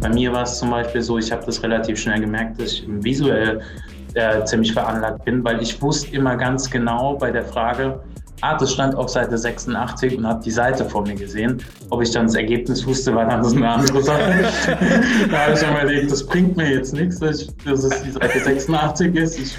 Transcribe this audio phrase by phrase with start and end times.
[0.00, 2.84] Bei mir war es zum Beispiel so, ich habe das relativ schnell gemerkt, dass ich
[2.88, 3.60] visuell
[4.14, 8.00] äh, ziemlich veranlagt bin, weil ich wusste immer ganz genau bei der Frage,
[8.40, 11.62] ah, das stand auf Seite 86 und habe die Seite vor mir gesehen.
[11.90, 14.50] Ob ich dann das Ergebnis wusste, war dann eine andere Sache.
[15.30, 18.10] da habe ich mir überlegt, das bringt mir jetzt nichts, dass, ich, dass es die
[18.10, 19.38] Seite 86 ist.
[19.38, 19.56] Ich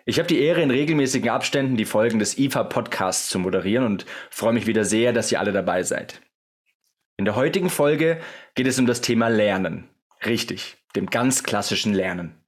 [0.05, 4.07] Ich habe die Ehre, in regelmäßigen Abständen die Folgen des IFA Podcasts zu moderieren und
[4.31, 6.23] freue mich wieder sehr, dass ihr alle dabei seid.
[7.17, 8.21] In der heutigen Folge
[8.55, 9.89] geht es um das Thema Lernen.
[10.25, 12.46] Richtig, dem ganz klassischen Lernen.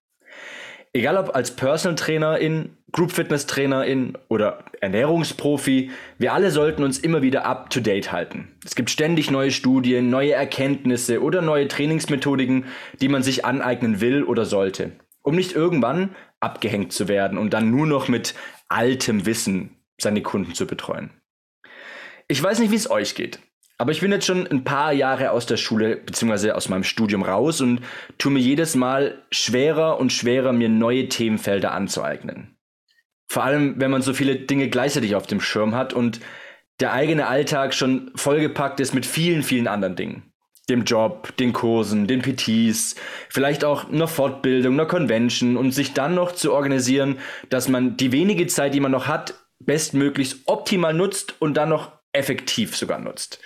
[0.98, 7.22] Egal ob als Personal Trainerin, Group Fitness Trainerin oder Ernährungsprofi, wir alle sollten uns immer
[7.22, 8.48] wieder up to date halten.
[8.66, 12.64] Es gibt ständig neue Studien, neue Erkenntnisse oder neue Trainingsmethodiken,
[13.00, 14.90] die man sich aneignen will oder sollte,
[15.22, 18.34] um nicht irgendwann abgehängt zu werden und dann nur noch mit
[18.68, 21.10] altem Wissen seine Kunden zu betreuen.
[22.26, 23.38] Ich weiß nicht, wie es euch geht.
[23.80, 26.50] Aber ich bin jetzt schon ein paar Jahre aus der Schule bzw.
[26.50, 27.80] aus meinem Studium raus und
[28.18, 32.56] tue mir jedes Mal schwerer und schwerer, mir neue Themenfelder anzueignen.
[33.28, 36.20] Vor allem, wenn man so viele Dinge gleichzeitig auf dem Schirm hat und
[36.80, 40.32] der eigene Alltag schon vollgepackt ist mit vielen, vielen anderen Dingen.
[40.68, 42.96] Dem Job, den Kursen, den PTs,
[43.28, 47.18] vielleicht auch einer Fortbildung, einer Convention und sich dann noch zu organisieren,
[47.48, 51.97] dass man die wenige Zeit, die man noch hat, bestmöglichst optimal nutzt und dann noch
[52.18, 53.40] effektiv sogar nutzt.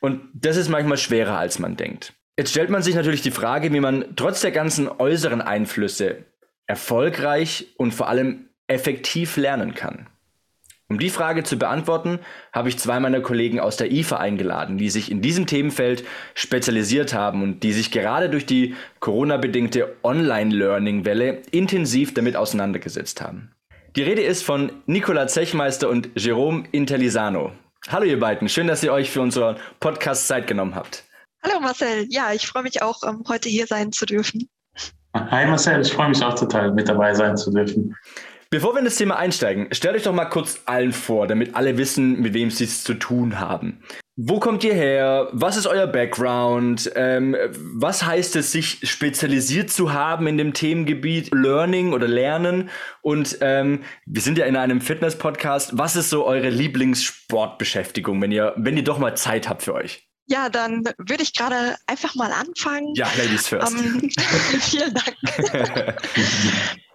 [0.00, 2.12] Und das ist manchmal schwerer, als man denkt.
[2.38, 6.24] Jetzt stellt man sich natürlich die Frage, wie man trotz der ganzen äußeren Einflüsse
[6.66, 10.06] erfolgreich und vor allem effektiv lernen kann.
[10.88, 12.18] Um die Frage zu beantworten,
[12.52, 16.04] habe ich zwei meiner Kollegen aus der IFA eingeladen, die sich in diesem Themenfeld
[16.34, 23.52] spezialisiert haben und die sich gerade durch die Corona-bedingte Online-Learning-Welle intensiv damit auseinandergesetzt haben.
[23.94, 27.52] Die Rede ist von Nicola Zechmeister und Jerome Intellisano.
[27.90, 31.02] Hallo ihr beiden, schön, dass ihr euch für unseren Podcast Zeit genommen habt.
[31.42, 34.48] Hallo Marcel, ja, ich freue mich auch, um, heute hier sein zu dürfen.
[35.12, 37.96] Hi Marcel, ich freue mich auch total, mit dabei sein zu dürfen.
[38.48, 41.78] Bevor wir in das Thema einsteigen, stellt euch doch mal kurz allen vor, damit alle
[41.78, 43.82] wissen, mit wem sie es zu tun haben.
[44.16, 45.28] Wo kommt ihr her?
[45.32, 46.90] Was ist euer Background?
[46.94, 52.70] Ähm, was heißt es, sich spezialisiert zu haben in dem Themengebiet Learning oder Lernen?
[53.02, 55.78] Und ähm, wir sind ja in einem Fitness-Podcast.
[55.78, 60.06] Was ist so eure Lieblingssportbeschäftigung, wenn ihr, wenn ihr doch mal Zeit habt für euch?
[60.26, 62.94] Ja, dann würde ich gerade einfach mal anfangen.
[62.94, 63.72] Ja, Ladies first.
[63.72, 64.10] Ähm,
[64.60, 65.96] vielen Dank.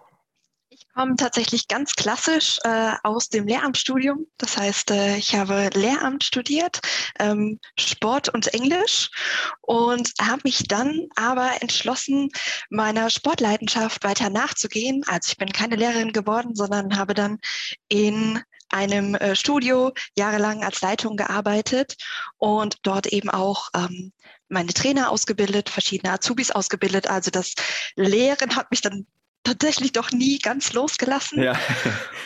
[0.95, 4.25] komme tatsächlich ganz klassisch äh, aus dem Lehramtsstudium.
[4.37, 6.79] Das heißt, äh, ich habe Lehramt studiert,
[7.19, 9.11] ähm, Sport und Englisch
[9.61, 12.29] und habe mich dann aber entschlossen,
[12.69, 15.03] meiner Sportleidenschaft weiter nachzugehen.
[15.07, 17.39] Also ich bin keine Lehrerin geworden, sondern habe dann
[17.89, 21.97] in einem äh, Studio jahrelang als Leitung gearbeitet
[22.37, 24.11] und dort eben auch ähm,
[24.47, 27.07] meine Trainer ausgebildet, verschiedene Azubis ausgebildet.
[27.07, 27.53] Also das
[27.95, 29.05] Lehren hat mich dann
[29.45, 31.41] tatsächlich doch nie ganz losgelassen.
[31.41, 31.57] Ja.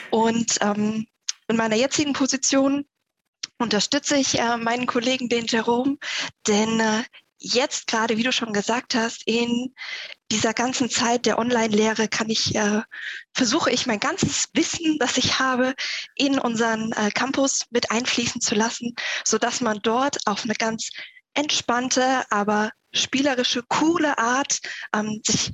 [0.10, 1.06] Und ähm,
[1.48, 2.86] in meiner jetzigen Position
[3.60, 5.98] unterstütze ich äh, meinen Kollegen, den Jerome,
[6.48, 7.04] denn äh,
[7.40, 9.74] jetzt gerade, wie du schon gesagt hast, in
[10.32, 12.82] dieser ganzen Zeit der Online-Lehre kann ich, äh,
[13.34, 15.74] versuche ich mein ganzes Wissen, das ich habe,
[16.16, 18.94] in unseren äh, Campus mit einfließen zu lassen,
[19.26, 20.90] so dass man dort auf eine ganz
[21.34, 24.60] entspannte, aber spielerische, coole Art
[24.94, 25.52] ähm, sich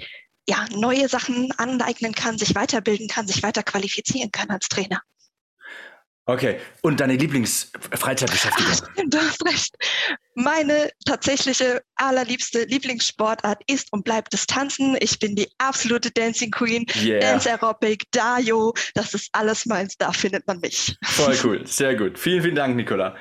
[0.47, 5.01] ja, neue Sachen aneignen kann, sich weiterbilden kann, sich weiter qualifizieren kann als Trainer.
[6.27, 8.73] Okay, und deine Lieblingsfreizeitbeschäftigung?
[9.09, 9.75] Du hast recht.
[10.33, 14.97] Meine tatsächliche allerliebste Lieblingssportart ist und bleibt das Tanzen.
[15.01, 17.19] Ich bin die absolute Dancing Queen, yeah.
[17.19, 20.97] Dance Aerobic, Dayo, das ist alles meins, da findet man mich.
[21.03, 22.17] Voll cool, sehr gut.
[22.17, 23.15] Vielen, vielen Dank, Nicola.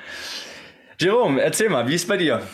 [0.99, 2.47] Jerome, erzähl mal, wie ist bei dir?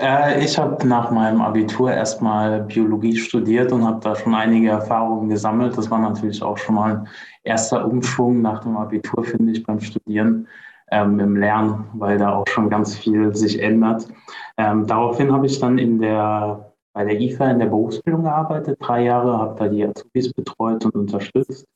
[0.00, 5.28] Äh, ich habe nach meinem Abitur erstmal Biologie studiert und habe da schon einige Erfahrungen
[5.28, 5.76] gesammelt.
[5.76, 7.08] Das war natürlich auch schon mal ein
[7.42, 10.48] erster Umschwung nach dem Abitur, finde ich, beim Studieren
[10.90, 14.08] ähm, im Lernen, weil da auch schon ganz viel sich ändert.
[14.56, 19.04] Ähm, daraufhin habe ich dann in der, bei der IFA in der Berufsbildung gearbeitet, drei
[19.04, 21.66] Jahre, habe da die Azubis betreut und unterstützt.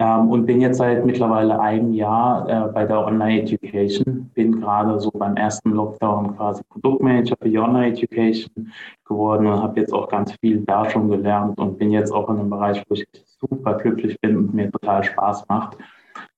[0.00, 4.30] Ähm, und bin jetzt seit mittlerweile einem Jahr äh, bei der Online Education.
[4.34, 8.72] Bin gerade so beim ersten Lockdown quasi Produktmanager für die Online Education
[9.04, 12.38] geworden und habe jetzt auch ganz viel da schon gelernt und bin jetzt auch in
[12.38, 13.06] einem Bereich, wo ich
[13.38, 15.76] super glücklich bin und mir total Spaß macht.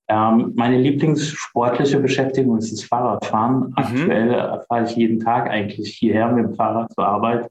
[0.08, 3.68] Ähm, meine Lieblingssportliche Beschäftigung ist das Fahrradfahren.
[3.68, 3.72] Mhm.
[3.76, 7.48] Aktuell fahre ich jeden Tag eigentlich hierher mit dem Fahrrad zur Arbeit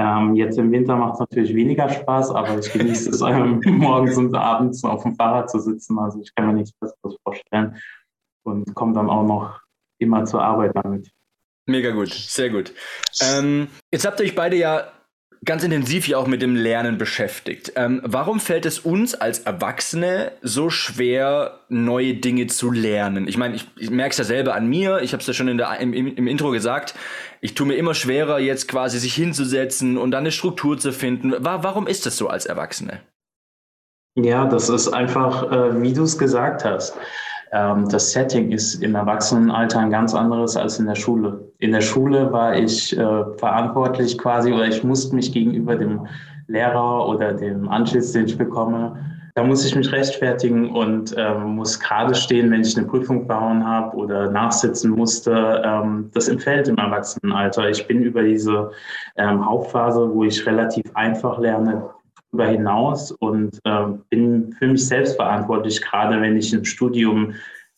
[0.00, 4.16] ähm, jetzt im Winter macht es natürlich weniger Spaß, aber ich genieße es, ähm, morgens
[4.16, 5.98] und abends auf dem Fahrrad zu sitzen.
[5.98, 7.76] Also ich kann mir nichts Besseres vorstellen
[8.44, 9.60] und komme dann auch noch
[9.98, 11.10] immer zur Arbeit damit.
[11.66, 12.72] Mega gut, sehr gut.
[13.20, 14.90] Ähm, jetzt habt ihr euch beide ja
[15.44, 17.72] ganz intensiv ja auch mit dem Lernen beschäftigt.
[17.76, 23.26] Ähm, warum fällt es uns als Erwachsene so schwer, neue Dinge zu lernen?
[23.26, 25.48] Ich meine, ich, ich merke es ja selber an mir, ich habe es ja schon
[25.48, 26.94] in der, im, im, Intro gesagt,
[27.40, 31.32] ich tue mir immer schwerer, jetzt quasi sich hinzusetzen und dann eine Struktur zu finden.
[31.42, 33.00] War, warum ist das so als Erwachsene?
[34.16, 36.94] Ja, das ist einfach, äh, wie du es gesagt hast.
[37.52, 41.48] Ähm, das Setting ist im Erwachsenenalter ein ganz anderes als in der Schule.
[41.58, 46.06] In der Schule war ich äh, verantwortlich quasi oder ich musste mich gegenüber dem
[46.46, 48.96] Lehrer oder dem Anschiss, den ich bekomme,
[49.34, 53.64] da muss ich mich rechtfertigen und ähm, muss gerade stehen, wenn ich eine Prüfung bauen
[53.66, 55.62] habe oder nachsitzen musste.
[55.64, 57.70] Ähm, das entfällt im Erwachsenenalter.
[57.70, 58.72] Ich bin über diese
[59.16, 61.88] ähm, Hauptphase, wo ich relativ einfach lerne,
[62.30, 65.80] darüber hinaus und äh, bin für mich selbst verantwortlich.
[65.82, 67.34] Gerade wenn ich im Studium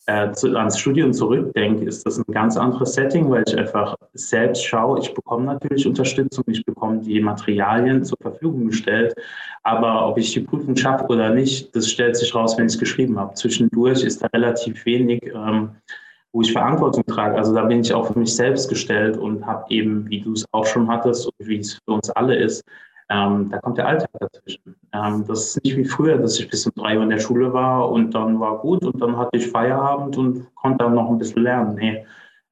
[0.07, 4.65] äh, zu, ans Studium zurückdenke, ist das ein ganz anderes Setting, weil ich einfach selbst
[4.65, 4.99] schaue.
[4.99, 9.15] Ich bekomme natürlich Unterstützung, ich bekomme die Materialien zur Verfügung gestellt,
[9.63, 12.79] aber ob ich die Prüfung schaffe oder nicht, das stellt sich raus, wenn ich es
[12.79, 13.35] geschrieben habe.
[13.35, 15.23] Zwischendurch ist da relativ wenig.
[15.35, 15.71] Ähm,
[16.35, 17.37] wo ich Verantwortung trage.
[17.37, 20.47] Also da bin ich auch für mich selbst gestellt und habe eben, wie du es
[20.53, 22.65] auch schon hattest und wie es für uns alle ist,
[23.13, 24.77] ähm, da kommt der Alltag dazwischen.
[24.93, 27.53] Ähm, das ist nicht wie früher, dass ich bis um drei Uhr in der Schule
[27.53, 31.19] war und dann war gut und dann hatte ich Feierabend und konnte dann noch ein
[31.19, 31.75] bisschen lernen.
[31.75, 32.07] Nee.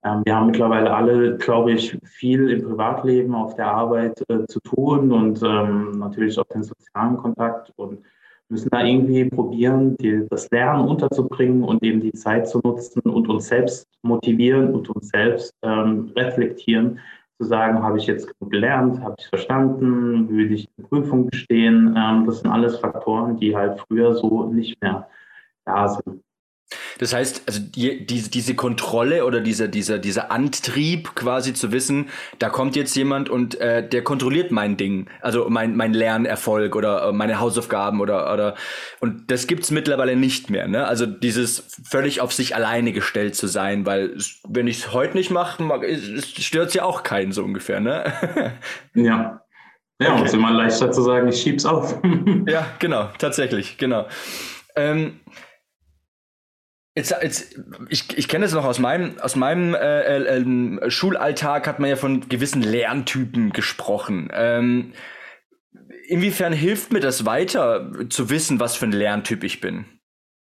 [0.05, 4.61] Ähm, wir haben mittlerweile alle, glaube ich, viel im Privatleben, auf der Arbeit äh, zu
[4.61, 8.01] tun und ähm, natürlich auch den sozialen Kontakt und
[8.49, 13.29] müssen da irgendwie probieren, die, das Lernen unterzubringen und eben die Zeit zu nutzen und
[13.29, 16.99] uns selbst motivieren und uns selbst ähm, reflektieren,
[17.41, 21.97] zu sagen, habe ich jetzt gelernt, habe ich verstanden, will ich die Prüfung bestehen.
[21.97, 25.09] Ähm, das sind alles Faktoren, die halt früher so nicht mehr
[25.65, 26.23] da sind.
[26.99, 32.09] Das heißt, also die, diese, diese Kontrolle oder dieser, dieser, dieser Antrieb quasi zu wissen,
[32.39, 37.09] da kommt jetzt jemand und äh, der kontrolliert mein Ding, also mein, mein Lernerfolg oder
[37.09, 38.55] äh, meine Hausaufgaben oder, oder
[39.01, 40.69] und das gibt's mittlerweile nicht mehr.
[40.69, 40.87] Ne?
[40.87, 44.17] Also dieses völlig auf sich alleine gestellt zu sein, weil
[44.49, 45.63] wenn ich es heute nicht mache,
[46.23, 47.81] stört's ja auch keinen so ungefähr.
[47.81, 48.13] Ne?
[48.95, 49.41] ja.
[50.01, 50.21] Ja, okay.
[50.21, 52.01] und es immer leichter zu sagen, ich schieb's auf.
[52.47, 54.07] ja, genau, tatsächlich, genau.
[54.75, 55.21] Ähm,
[56.97, 57.55] Jetzt, jetzt,
[57.89, 61.89] ich, ich kenne es noch aus meinem, aus meinem äh, äh, ähm, Schulalltag, hat man
[61.89, 64.29] ja von gewissen Lerntypen gesprochen.
[64.33, 64.93] Ähm,
[66.09, 69.85] inwiefern hilft mir das weiter, zu wissen, was für ein Lerntyp ich bin?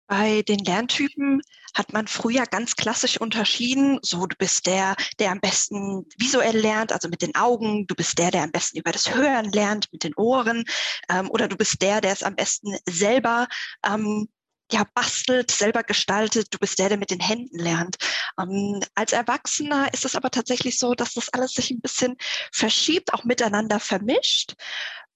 [0.07, 1.42] Bei den Lerntypen
[1.74, 6.92] hat man früher ganz klassisch unterschieden, so du bist der, der am besten visuell lernt,
[6.92, 10.04] also mit den Augen, du bist der, der am besten über das Hören lernt, mit
[10.04, 10.66] den Ohren,
[11.10, 13.48] ähm, oder du bist der, der es am besten selber
[13.88, 14.28] ähm,
[14.74, 17.97] ja, bastelt, selber gestaltet, du bist der, der mit den Händen lernt.
[18.40, 22.16] Ähm, als Erwachsener ist es aber tatsächlich so, dass das alles sich ein bisschen
[22.52, 24.54] verschiebt, auch miteinander vermischt.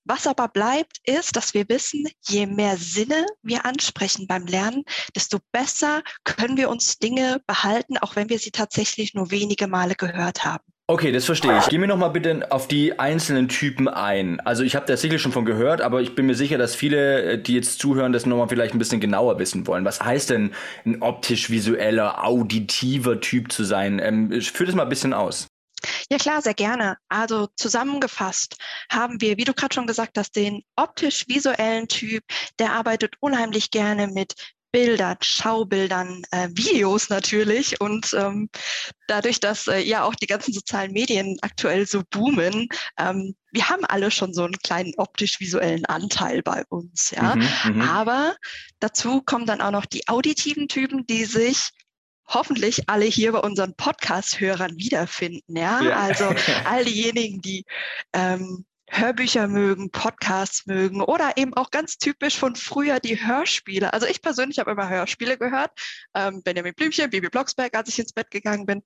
[0.04, 4.84] Was aber bleibt, ist, dass wir wissen, je mehr Sinne wir ansprechen beim Lernen,
[5.16, 9.96] desto besser können wir uns Dinge behalten, auch wenn wir sie tatsächlich nur wenige Male
[9.96, 10.64] gehört haben.
[10.90, 11.66] Okay, das verstehe ich.
[11.68, 14.40] Geh mir noch mal bitte auf die einzelnen Typen ein.
[14.40, 17.24] Also ich habe da sicher schon von gehört, aber ich bin mir sicher, dass viele,
[17.24, 19.84] äh, die jetzt zuhören, das noch mal vielleicht ein bisschen genauer wissen wollen.
[19.84, 20.54] Was heißt denn
[20.86, 24.00] ein optisch-visueller, auditiver Typ zu sein?
[24.00, 25.48] Ähm, führ das mal ein bisschen aus.
[26.10, 26.98] Ja klar, sehr gerne.
[27.10, 28.56] Also zusammengefasst
[28.90, 32.24] haben wir, wie du gerade schon gesagt hast, den optisch-visuellen Typ,
[32.60, 34.36] der arbeitet unheimlich gerne mit
[34.78, 37.82] Bildern, Schaubildern, äh, Videos natürlich.
[37.82, 38.48] Und ähm,
[39.08, 42.70] dadurch, dass äh, ja auch die ganzen sozialen Medien aktuell so boomen,
[43.00, 47.10] ähm, wir haben alle schon so einen kleinen optisch-visuellen Anteil bei uns.
[47.10, 47.34] Ja?
[47.36, 47.82] Mhm, mhm.
[47.82, 48.36] Aber
[48.80, 51.72] dazu kommen dann auch noch die auditiven Typen, die sich
[52.28, 55.58] hoffentlich alle hier bei unseren Podcast-Hörern wiederfinden.
[55.58, 55.82] Ja?
[55.82, 55.96] ja.
[55.96, 56.26] Also
[56.66, 57.66] all diejenigen, die
[58.14, 63.94] ähm, Hörbücher mögen, Podcasts mögen oder eben auch ganz typisch von früher die Hörspiele.
[63.94, 65.72] Also ich persönlich habe immer Hörspiele gehört.
[66.16, 68.82] Ähm, Benjamin Blümchen, Bibi Blocksberg, als ich ins Bett gegangen bin.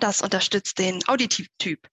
[0.00, 1.88] Das unterstützt den Auditivtyp.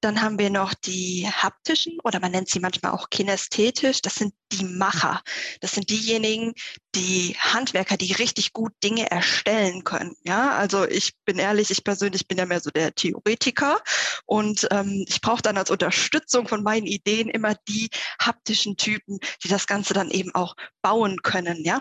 [0.00, 4.02] Dann haben wir noch die haptischen oder man nennt sie manchmal auch kinästhetisch.
[4.02, 5.22] Das sind die Macher.
[5.60, 6.52] Das sind diejenigen,
[6.94, 10.16] die Handwerker, die richtig gut Dinge erstellen können.
[10.24, 13.80] Ja, also ich bin ehrlich, ich persönlich bin ja mehr so der Theoretiker
[14.26, 17.88] und ähm, ich brauche dann als Unterstützung von meinen Ideen immer die
[18.20, 21.64] haptischen Typen, die das Ganze dann eben auch bauen können.
[21.64, 21.80] Ja,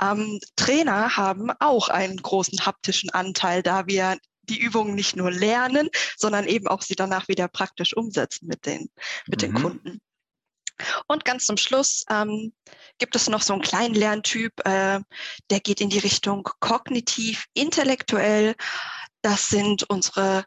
[0.00, 5.88] ähm, Trainer haben auch einen großen haptischen Anteil, da wir die Übungen nicht nur lernen,
[6.16, 8.90] sondern eben auch sie danach wieder praktisch umsetzen mit den,
[9.26, 9.46] mit mhm.
[9.46, 10.00] den Kunden.
[11.06, 12.52] Und ganz zum Schluss ähm,
[12.98, 15.00] gibt es noch so einen kleinen Lerntyp, äh,
[15.50, 18.54] der geht in die Richtung kognitiv, intellektuell.
[19.22, 20.44] Das sind unsere,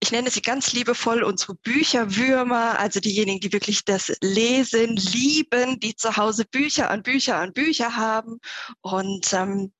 [0.00, 5.94] ich nenne sie ganz liebevoll, unsere Bücherwürmer, also diejenigen, die wirklich das Lesen lieben, die
[5.94, 8.40] zu Hause Bücher an Bücher an Bücher haben
[8.80, 9.72] und ähm,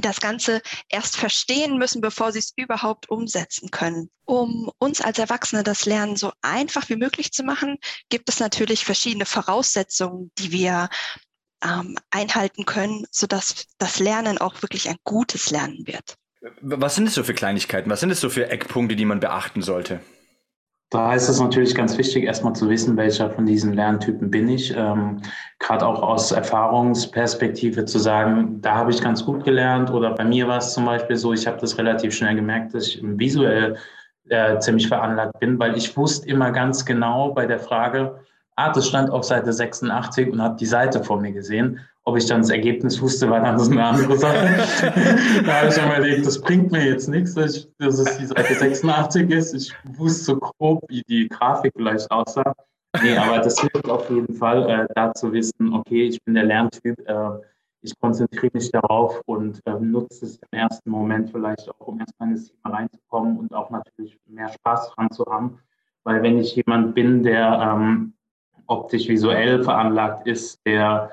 [0.00, 4.10] das Ganze erst verstehen müssen, bevor sie es überhaupt umsetzen können.
[4.24, 8.84] Um uns als Erwachsene das Lernen so einfach wie möglich zu machen, gibt es natürlich
[8.84, 10.88] verschiedene Voraussetzungen, die wir
[11.64, 16.16] ähm, einhalten können, sodass das Lernen auch wirklich ein gutes Lernen wird.
[16.60, 17.88] Was sind es so für Kleinigkeiten?
[17.88, 20.00] Was sind es so für Eckpunkte, die man beachten sollte?
[20.92, 24.76] Da ist es natürlich ganz wichtig, erstmal zu wissen, welcher von diesen Lerntypen bin ich.
[24.76, 25.22] Ähm,
[25.58, 30.48] Gerade auch aus Erfahrungsperspektive zu sagen, da habe ich ganz gut gelernt oder bei mir
[30.48, 33.78] war es zum Beispiel so, ich habe das relativ schnell gemerkt, dass ich visuell
[34.28, 38.20] äh, ziemlich veranlagt bin, weil ich wusste immer ganz genau bei der Frage,
[38.70, 41.80] ah, das stand auf Seite 86 und habe die Seite vor mir gesehen.
[42.04, 44.46] Ob ich dann das Ergebnis wusste, war dann eine andere Sache.
[45.46, 48.26] da habe ich mir überlegt, das bringt mir jetzt nichts, dass, ich, dass es die
[48.26, 49.54] Seite 86 ist.
[49.54, 52.54] Ich wusste so grob, wie die Grafik vielleicht aussah.
[53.02, 56.44] Nee, aber das hilft auf jeden Fall, äh, da zu wissen, okay, ich bin der
[56.44, 57.30] Lerntyp, äh,
[57.80, 62.28] ich konzentriere mich darauf und äh, nutze es im ersten Moment vielleicht auch, um erstmal
[62.28, 65.58] in das Thema reinzukommen und auch natürlich mehr Spaß dran zu haben.
[66.04, 68.12] Weil wenn ich jemand bin, der ähm,
[68.66, 71.10] optisch visuell veranlagt ist, der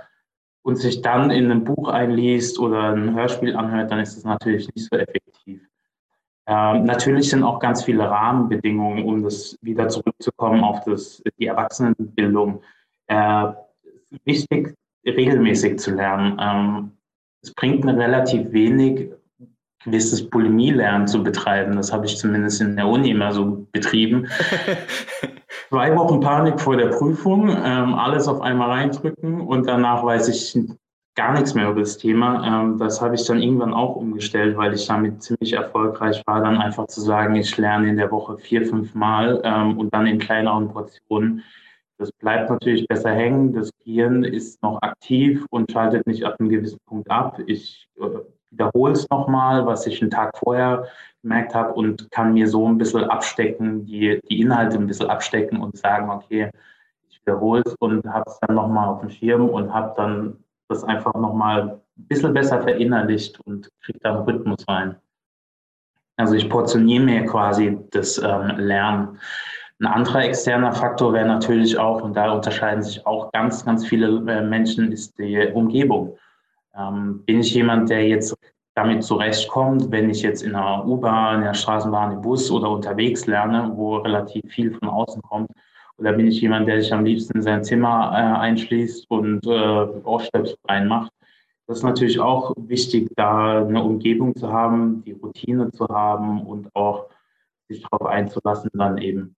[0.62, 4.68] und sich dann in ein Buch einliest oder ein Hörspiel anhört, dann ist es natürlich
[4.76, 5.62] nicht so effektiv.
[6.48, 12.62] Ähm, natürlich sind auch ganz viele Rahmenbedingungen, um das wieder zurückzukommen auf das, die Erwachsenenbildung.
[13.08, 13.48] Äh,
[14.26, 14.76] wichtig,
[15.06, 16.38] regelmäßig zu lernen.
[16.42, 16.92] Ähm,
[17.42, 19.12] es bringt mir relativ wenig,
[19.86, 21.76] gewisses Bulimie-Lernen zu betreiben.
[21.78, 24.28] Das habe ich zumindest in der Uni immer so betrieben.
[25.70, 30.58] Zwei Wochen Panik vor der Prüfung, ähm, alles auf einmal reindrücken und danach weiß ich
[31.16, 32.46] gar nichts mehr über das Thema.
[32.64, 36.58] Ähm, das habe ich dann irgendwann auch umgestellt, weil ich damit ziemlich erfolgreich war, dann
[36.58, 40.20] einfach zu sagen, ich lerne in der Woche vier, fünf Mal ähm, und dann in
[40.20, 41.44] kleineren Portionen.
[41.98, 43.52] Das bleibt natürlich besser hängen.
[43.54, 47.40] Das Gehirn ist noch aktiv und schaltet nicht ab einem gewissen Punkt ab.
[47.48, 48.06] Ich äh,
[48.52, 50.88] wiederhole es nochmal, was ich einen Tag vorher
[51.22, 55.62] gemerkt habe und kann mir so ein bisschen abstecken, die, die Inhalte ein bisschen abstecken
[55.62, 56.50] und sagen, okay,
[57.10, 60.38] ich wiederhole es und habe es dann nochmal auf dem Schirm und habe dann
[60.70, 64.96] das einfach nochmal ein bisschen besser verinnerlicht und kriege da einen Rhythmus rein.
[66.16, 69.18] Also ich portioniere mir quasi das ähm, Lernen.
[69.80, 74.08] Ein anderer externer Faktor wäre natürlich auch, und da unterscheiden sich auch ganz, ganz viele
[74.30, 76.18] äh, Menschen, ist die Umgebung.
[76.76, 78.36] Ähm, bin ich jemand, der jetzt
[78.76, 83.26] damit zurechtkommt, wenn ich jetzt in einer U-Bahn, in der Straßenbahn, im Bus oder unterwegs
[83.26, 85.50] lerne, wo relativ viel von außen kommt?
[85.98, 89.88] Oder bin ich jemand, der sich am liebsten in sein Zimmer äh, einschließt und äh,
[90.04, 91.12] Ohrstöpsel reinmacht?
[91.68, 96.74] Das ist natürlich auch wichtig, da eine Umgebung zu haben, die Routine zu haben und
[96.74, 97.10] auch
[97.68, 99.36] sich darauf einzulassen, dann eben.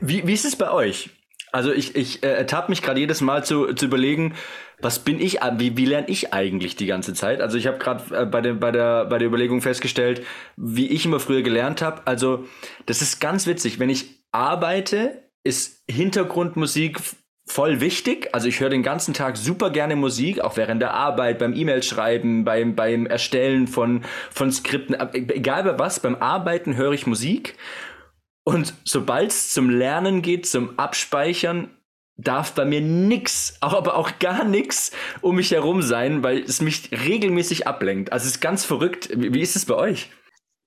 [0.00, 1.10] Wie, wie ist es bei euch?
[1.56, 4.34] Also ich, ich äh, ertappe mich gerade jedes Mal zu, zu überlegen,
[4.82, 7.40] was bin ich, wie, wie lerne ich eigentlich die ganze Zeit?
[7.40, 10.22] Also ich habe gerade äh, bei, der, bei, der, bei der Überlegung festgestellt,
[10.58, 12.02] wie ich immer früher gelernt habe.
[12.04, 12.44] Also
[12.84, 13.78] das ist ganz witzig.
[13.78, 16.98] Wenn ich arbeite, ist Hintergrundmusik
[17.46, 18.28] voll wichtig.
[18.34, 22.44] Also ich höre den ganzen Tag super gerne Musik, auch während der Arbeit, beim E-Mail-Schreiben,
[22.44, 27.54] beim, beim Erstellen von, von Skripten, egal bei was, beim Arbeiten höre ich Musik.
[28.48, 31.68] Und sobald es zum Lernen geht, zum Abspeichern,
[32.16, 36.90] darf bei mir nix, aber auch gar nix um mich herum sein, weil es mich
[36.92, 38.12] regelmäßig ablenkt.
[38.12, 39.10] Also es ist ganz verrückt.
[39.12, 40.10] Wie ist es bei euch?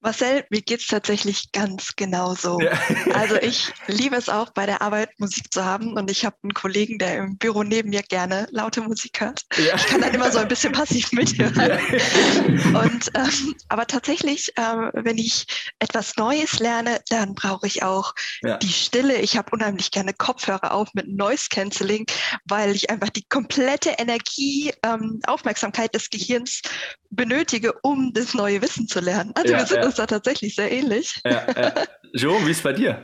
[0.02, 2.60] Marcel, mir geht es tatsächlich ganz genauso.
[2.60, 2.72] Ja.
[3.14, 6.54] Also ich liebe es auch, bei der Arbeit Musik zu haben und ich habe einen
[6.54, 9.46] Kollegen, der im Büro neben mir gerne laute Musik hört.
[9.58, 9.76] Ja.
[9.76, 11.56] Ich kann dann immer so ein bisschen passiv mithören.
[11.56, 12.80] Ja.
[12.80, 15.48] Und, ähm, aber tatsächlich, ähm, wenn ich
[15.80, 18.14] etwas Neues lerne, dann brauche ich auch
[18.62, 19.18] die Stille.
[19.18, 22.06] Ich habe unheimlich gerne Kopfhörer auf mit Noise Cancelling,
[22.46, 26.62] weil ich einfach die komplette Energie, ähm, Aufmerksamkeit des Gehirns
[27.10, 29.34] benötige, um das neue Wissen zu lernen.
[29.36, 31.22] Also wir sind ist da tatsächlich sehr ähnlich.
[31.26, 31.74] Ja, ja.
[32.14, 33.02] Jerome, wie ist es bei dir?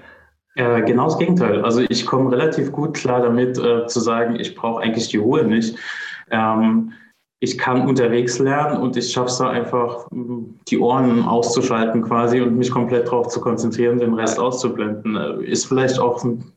[0.55, 1.63] Äh, genau das Gegenteil.
[1.63, 5.43] Also ich komme relativ gut klar damit äh, zu sagen, ich brauche eigentlich die Ruhe
[5.43, 5.77] nicht.
[6.31, 6.93] Ähm,
[7.41, 12.57] ich kann unterwegs lernen und ich schaffe es da einfach, die Ohren auszuschalten quasi und
[12.57, 15.15] mich komplett darauf zu konzentrieren, den Rest auszublenden.
[15.15, 16.53] Äh, ist vielleicht auch ein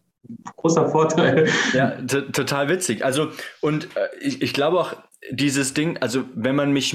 [0.57, 1.49] großer Vorteil.
[1.75, 1.91] Ja,
[2.33, 3.05] total witzig.
[3.05, 3.29] Also,
[3.61, 4.95] und äh, ich, ich glaube auch,
[5.31, 6.95] dieses Ding, also wenn man mich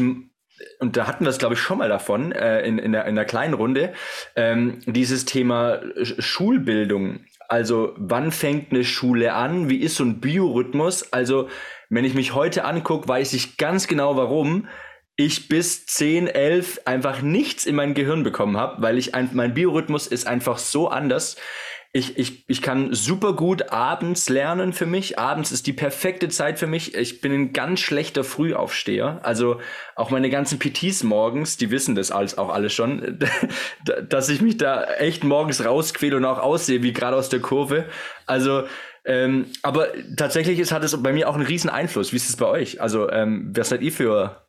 [0.79, 3.15] und da hatten wir es, glaube ich, schon mal davon äh, in, in, der, in
[3.15, 3.93] der kleinen Runde,
[4.35, 7.25] ähm, dieses Thema Schulbildung.
[7.47, 9.69] Also wann fängt eine Schule an?
[9.69, 11.11] Wie ist so ein Biorhythmus?
[11.13, 11.49] Also
[11.89, 14.67] wenn ich mich heute angucke, weiß ich ganz genau, warum
[15.15, 19.53] ich bis 10, 11 einfach nichts in mein Gehirn bekommen habe, weil ich ein, mein
[19.53, 21.37] Biorhythmus ist einfach so anders
[21.95, 25.19] ich, ich, ich kann super gut abends lernen für mich.
[25.19, 26.95] Abends ist die perfekte Zeit für mich.
[26.95, 29.19] Ich bin ein ganz schlechter Frühaufsteher.
[29.21, 29.59] Also
[29.95, 33.19] auch meine ganzen PTs morgens, die wissen das alles auch alle schon,
[34.09, 37.85] dass ich mich da echt morgens rausquäle und auch aussehe, wie gerade aus der Kurve.
[38.25, 38.63] Also,
[39.05, 42.11] ähm, aber tatsächlich ist, hat es bei mir auch einen riesen Einfluss.
[42.11, 42.81] Wie ist es bei euch?
[42.81, 44.42] Also, ähm, was seid ihr für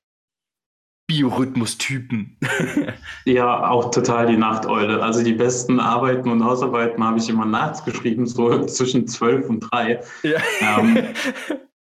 [1.07, 2.37] Biorhythmus-Typen.
[3.25, 5.03] ja, auch total die Nachteule.
[5.03, 9.61] Also die besten Arbeiten und Hausarbeiten habe ich immer nachts geschrieben, so zwischen zwölf und
[9.61, 10.01] drei.
[10.23, 10.39] Ja.
[10.61, 10.99] Ähm,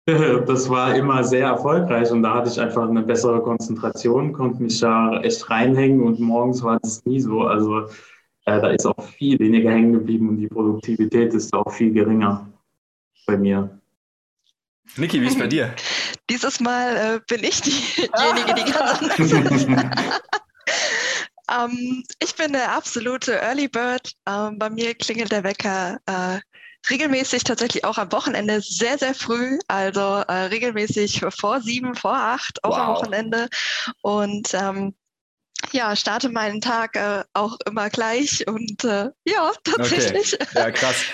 [0.47, 4.79] das war immer sehr erfolgreich und da hatte ich einfach eine bessere Konzentration, konnte mich
[4.79, 7.43] da echt reinhängen und morgens war das nie so.
[7.43, 7.81] Also
[8.45, 12.47] äh, da ist auch viel weniger hängen geblieben und die Produktivität ist auch viel geringer
[13.27, 13.79] bei mir.
[14.97, 15.73] Niki, wie ist bei dir?
[16.29, 19.65] Dieses Mal äh, bin ich diejenige, die ganz anders
[21.51, 24.13] ähm, Ich bin der absolute Early Bird.
[24.27, 26.39] Ähm, bei mir klingelt der Wecker äh,
[26.89, 29.59] regelmäßig tatsächlich auch am Wochenende sehr, sehr früh.
[29.67, 32.77] Also äh, regelmäßig vor sieben, vor acht, auch wow.
[32.77, 33.49] am Wochenende.
[34.01, 34.95] Und ähm,
[35.71, 40.33] ja, starte meinen Tag äh, auch immer gleich und äh, ja, tatsächlich.
[40.33, 40.47] Okay.
[40.55, 41.05] Ja, krass.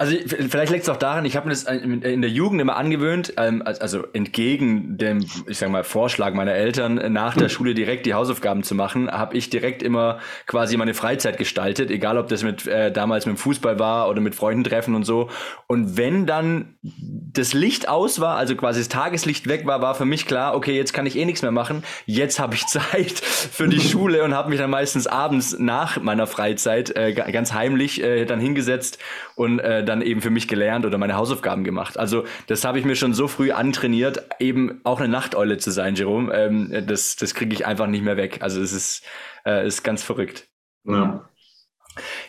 [0.00, 3.34] Also vielleicht liegt es auch daran, ich habe mir das in der Jugend immer angewöhnt,
[3.36, 8.14] ähm, also entgegen dem, ich sag mal, Vorschlag meiner Eltern, nach der Schule direkt die
[8.14, 12.66] Hausaufgaben zu machen, habe ich direkt immer quasi meine Freizeit gestaltet, egal ob das mit
[12.66, 15.28] äh, damals mit dem Fußball war oder mit Freunden treffen und so.
[15.66, 20.06] Und wenn dann das Licht aus war, also quasi das Tageslicht weg war, war für
[20.06, 21.84] mich klar, okay, jetzt kann ich eh nichts mehr machen.
[22.06, 26.26] Jetzt habe ich Zeit für die Schule und habe mich dann meistens abends nach meiner
[26.26, 28.98] Freizeit äh, ganz heimlich äh, dann hingesetzt
[29.34, 31.98] und äh, dann eben für mich gelernt oder meine Hausaufgaben gemacht.
[31.98, 35.94] Also das habe ich mir schon so früh antrainiert, eben auch eine Nachteule zu sein,
[35.94, 36.32] Jerome.
[36.32, 38.38] Ähm, das das kriege ich einfach nicht mehr weg.
[38.40, 39.04] Also es ist,
[39.44, 40.48] äh, ist ganz verrückt.
[40.84, 41.28] Ja.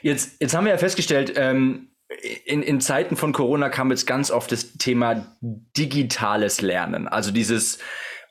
[0.02, 1.92] Jetzt, jetzt haben wir ja festgestellt, ähm,
[2.46, 7.80] in, in Zeiten von Corona kam jetzt ganz oft das Thema digitales Lernen, also dieses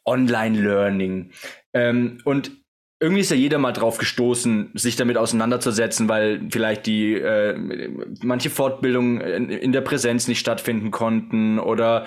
[0.05, 1.31] Online-Learning.
[1.73, 2.60] Ähm, und
[3.01, 7.57] irgendwie ist ja jeder mal drauf gestoßen, sich damit auseinanderzusetzen, weil vielleicht die äh,
[8.23, 12.05] manche Fortbildungen in, in der Präsenz nicht stattfinden konnten oder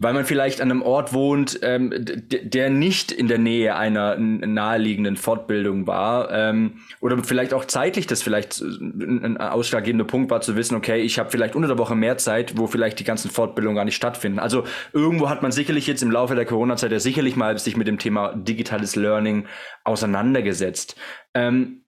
[0.00, 5.16] weil man vielleicht an einem Ort wohnt, ähm, der nicht in der Nähe einer naheliegenden
[5.16, 10.76] Fortbildung war ähm, oder vielleicht auch zeitlich das vielleicht ein ausschlaggebender Punkt war zu wissen,
[10.76, 13.84] okay, ich habe vielleicht unter der Woche mehr Zeit, wo vielleicht die ganzen Fortbildungen gar
[13.84, 14.38] nicht stattfinden.
[14.38, 17.88] Also irgendwo hat man sicherlich jetzt im Laufe der Corona-Zeit ja sicherlich mal sich mit
[17.88, 19.46] dem Thema digitales Learning
[19.82, 20.96] auseinandergesetzt.
[21.34, 21.82] Ähm,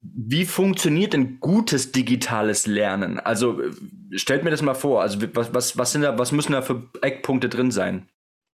[0.00, 3.18] wie funktioniert denn gutes digitales Lernen?
[3.18, 3.60] Also
[4.12, 5.02] stellt mir das mal vor.
[5.02, 8.08] Also was, was, was, sind da, was müssen da für Eckpunkte drin sein?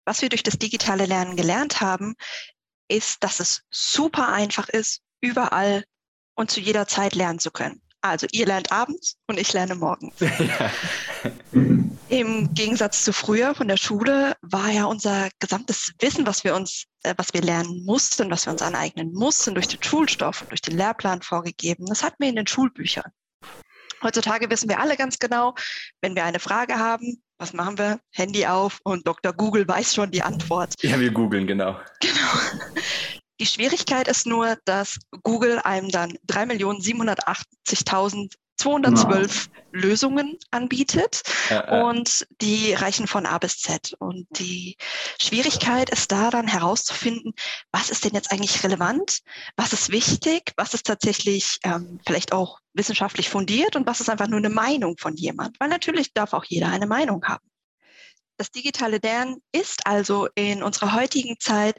[0.05, 2.15] Was wir durch das digitale Lernen gelernt haben,
[2.89, 5.85] ist, dass es super einfach ist, überall
[6.35, 7.81] und zu jeder Zeit lernen zu können.
[8.03, 10.15] Also ihr lernt abends und ich lerne morgens.
[10.39, 10.71] Ja.
[12.11, 16.87] Im Gegensatz zu früher von der Schule war ja unser gesamtes Wissen, was wir uns,
[17.05, 20.61] äh, was wir lernen mussten, was wir uns aneignen mussten, durch den Schulstoff und durch
[20.61, 21.87] den Lehrplan vorgegeben.
[21.87, 23.13] Das hatten wir in den Schulbüchern.
[24.03, 25.55] Heutzutage wissen wir alle ganz genau,
[26.01, 28.01] wenn wir eine Frage haben, was machen wir?
[28.11, 29.33] Handy auf und Dr.
[29.33, 30.75] Google weiß schon die Antwort.
[30.83, 31.79] Ja, wir googeln, genau.
[32.01, 32.83] Genau.
[33.39, 36.19] Die Schwierigkeit ist nur, dass Google einem dann
[38.61, 39.49] 3.780.212 wow.
[39.73, 41.83] Lösungen anbietet ja, ja.
[41.83, 43.95] und die reichen von A bis Z.
[43.99, 44.77] Und die
[45.21, 47.33] Schwierigkeit ist da dann herauszufinden,
[47.73, 49.21] was ist denn jetzt eigentlich relevant,
[49.57, 54.29] was ist wichtig, was ist tatsächlich ähm, vielleicht auch wissenschaftlich fundiert und was ist einfach
[54.29, 57.45] nur eine Meinung von jemand, weil natürlich darf auch jeder eine Meinung haben.
[58.37, 61.77] Das digitale Lernen ist also in unserer heutigen Zeit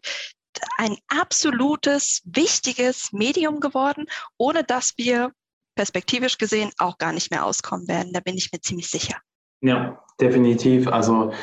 [0.77, 4.05] ein absolutes, wichtiges Medium geworden,
[4.37, 5.31] ohne dass wir
[5.75, 8.13] perspektivisch gesehen auch gar nicht mehr auskommen werden.
[8.13, 9.17] Da bin ich mir ziemlich sicher.
[9.61, 10.87] Ja, definitiv.
[10.87, 11.33] Also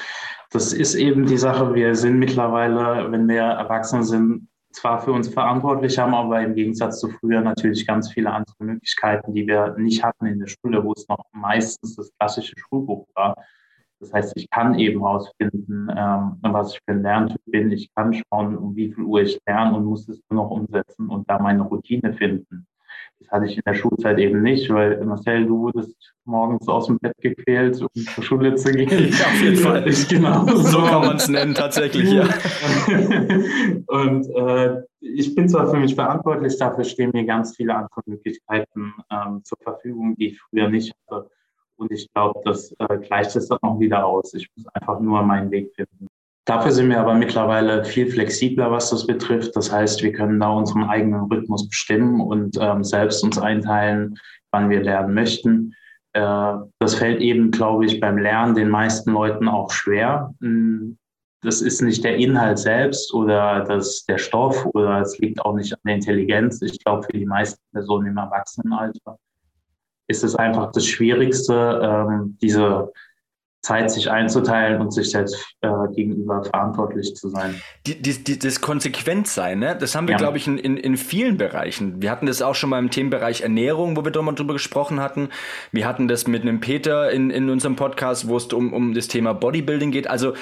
[0.51, 1.75] das ist eben die Sache.
[1.75, 7.01] Wir sind mittlerweile, wenn wir erwachsen sind, zwar für uns verantwortlich, haben aber im Gegensatz
[7.01, 10.93] zu früher natürlich ganz viele andere Möglichkeiten, die wir nicht hatten in der Schule, wo
[10.93, 13.35] es noch meistens das klassische Schulbuch war.
[14.01, 17.73] Das heißt, ich kann eben herausfinden, ähm, was ich für ein Lerntyp bin.
[17.73, 21.09] Ich kann schauen, um wie viel Uhr ich lerne und muss es nur noch umsetzen
[21.09, 22.68] und da meine Routine finden.
[23.21, 26.99] Das hatte ich in der Schulzeit eben nicht, weil Marcel, du wurdest morgens aus dem
[26.99, 28.89] Bett gequält, um zur Schule zu gehen.
[29.19, 29.89] Ja, auf jeden Fall.
[29.89, 30.47] Ich, genau.
[30.47, 32.25] So kann man es nennen, tatsächlich, ja.
[33.87, 38.95] und äh, ich bin zwar für mich verantwortlich, dafür stehen mir ganz viele andere Möglichkeiten
[39.11, 41.29] ähm, zur Verfügung, die ich früher nicht hatte.
[41.77, 44.35] Und ich glaube, das äh, gleicht es dann auch wieder aus.
[44.35, 46.09] Ich muss einfach nur meinen Weg finden.
[46.49, 49.55] Dafür sind wir aber mittlerweile viel flexibler, was das betrifft.
[49.55, 54.19] Das heißt, wir können da unseren eigenen Rhythmus bestimmen und ähm, selbst uns einteilen,
[54.51, 55.75] wann wir lernen möchten.
[56.15, 60.33] Äh, das fällt eben, glaube ich, beim Lernen den meisten Leuten auch schwer.
[60.41, 60.97] Hm,
[61.43, 65.75] das ist nicht der Inhalt selbst oder das, der Stoff oder es liegt auch nicht
[65.75, 66.63] an der Intelligenz.
[66.63, 69.19] Ich glaube, für die meisten Personen im Erwachsenenalter
[70.09, 72.91] ist es einfach das Schwierigste, ähm, diese
[73.61, 77.61] Zeit sich einzuteilen und sich selbst äh, gegenüber verantwortlich zu sein.
[77.87, 79.77] Die, die, die, das Konsequentsein, ne?
[79.79, 80.19] das haben wir, ja.
[80.19, 82.01] glaube ich, in, in, in vielen Bereichen.
[82.01, 85.29] Wir hatten das auch schon mal im Themenbereich Ernährung, wo wir drüber, drüber gesprochen hatten.
[85.73, 89.09] Wir hatten das mit einem Peter in, in unserem Podcast, wo es um, um das
[89.09, 90.09] Thema Bodybuilding geht.
[90.09, 90.35] Also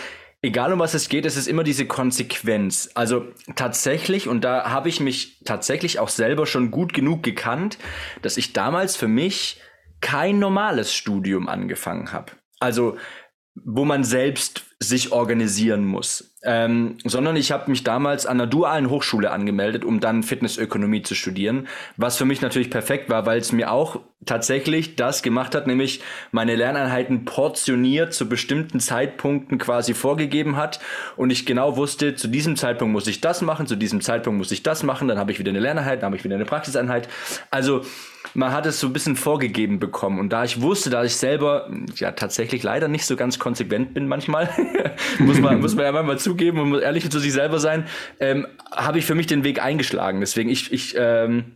[0.43, 2.91] egal um was es geht, es ist immer diese Konsequenz.
[2.95, 3.25] Also
[3.55, 7.79] tatsächlich, und da habe ich mich tatsächlich auch selber schon gut genug gekannt,
[8.23, 9.61] dass ich damals für mich
[10.01, 12.33] kein normales Studium angefangen habe.
[12.61, 12.97] Also
[13.65, 16.35] wo man selbst sich organisieren muss.
[16.43, 21.15] Ähm, sondern ich habe mich damals an einer dualen Hochschule angemeldet, um dann Fitnessökonomie zu
[21.15, 21.67] studieren,
[21.97, 26.03] was für mich natürlich perfekt war, weil es mir auch tatsächlich das gemacht hat, nämlich
[26.33, 30.81] meine Lerneinheiten portioniert zu bestimmten Zeitpunkten quasi vorgegeben hat
[31.17, 34.51] und ich genau wusste, zu diesem Zeitpunkt muss ich das machen, zu diesem Zeitpunkt muss
[34.51, 37.09] ich das machen, dann habe ich wieder eine Lerneinheit, dann habe ich wieder eine Praxiseinheit.
[37.51, 37.83] Also
[38.35, 40.19] man hat es so ein bisschen vorgegeben bekommen.
[40.19, 44.09] Und da ich wusste, dass ich selber ja tatsächlich leider nicht so ganz konsequent bin
[44.09, 44.49] manchmal,
[45.19, 47.87] muss man, muss man ja manchmal zugeben und muss ehrlich zu sich selber sein,
[48.21, 50.21] ähm, habe ich für mich den Weg eingeschlagen.
[50.21, 51.56] Deswegen, ich, ich ähm,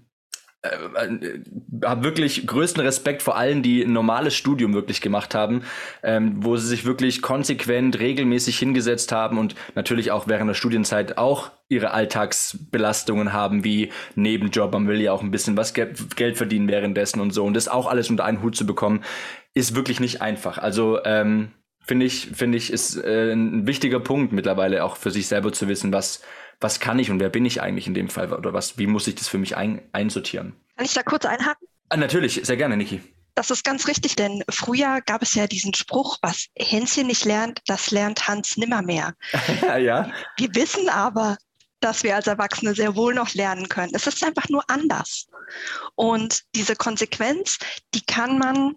[0.63, 1.41] äh, äh,
[1.85, 5.63] habe wirklich größten Respekt vor allen, die ein normales Studium wirklich gemacht haben,
[6.03, 11.17] ähm, wo sie sich wirklich konsequent, regelmäßig hingesetzt haben und natürlich auch während der Studienzeit
[11.17, 16.37] auch ihre Alltagsbelastungen haben, wie Nebenjob, man will ja auch ein bisschen was Ge Geld
[16.37, 17.45] verdienen währenddessen und so.
[17.45, 19.03] Und das auch alles unter einen Hut zu bekommen,
[19.55, 20.59] ist wirklich nicht einfach.
[20.59, 25.27] Also ähm, finde ich, finde ich, ist äh, ein wichtiger Punkt mittlerweile auch für sich
[25.27, 26.23] selber zu wissen, was
[26.61, 29.07] was kann ich und wer bin ich eigentlich in dem Fall oder was, wie muss
[29.07, 30.55] ich das für mich ein, einsortieren?
[30.77, 31.67] Kann ich da kurz einhaken?
[31.89, 33.01] Ah, natürlich, sehr gerne, Niki.
[33.35, 37.61] Das ist ganz richtig, denn früher gab es ja diesen Spruch, was Hänschen nicht lernt,
[37.67, 39.15] das lernt Hans nimmermehr.
[39.79, 40.11] ja.
[40.37, 41.39] Wir wissen aber,
[41.81, 43.93] dass wir als Erwachsene sehr wohl noch lernen können.
[43.95, 45.27] Es ist einfach nur anders.
[45.95, 47.59] Und diese Konsequenz,
[47.95, 48.77] die kann man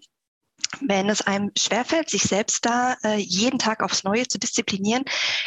[0.80, 5.04] wenn es einem schwerfällt, sich selbst da äh, jeden Tag aufs Neue zu disziplinieren,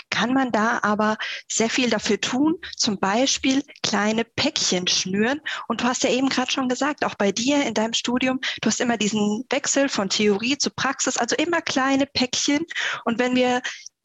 [0.10, 5.42] kann man da aber sehr viel dafür tun, zum Beispiel kleine Päckchen schnüren.
[5.68, 8.70] Und du hast ja eben gerade schon gesagt, auch bei dir in deinem Studium, du
[8.70, 12.66] hast immer diesen Wechsel von Theorie zu Praxis, also immer kleine Päckchen.
[13.06, 13.62] Und wenn wir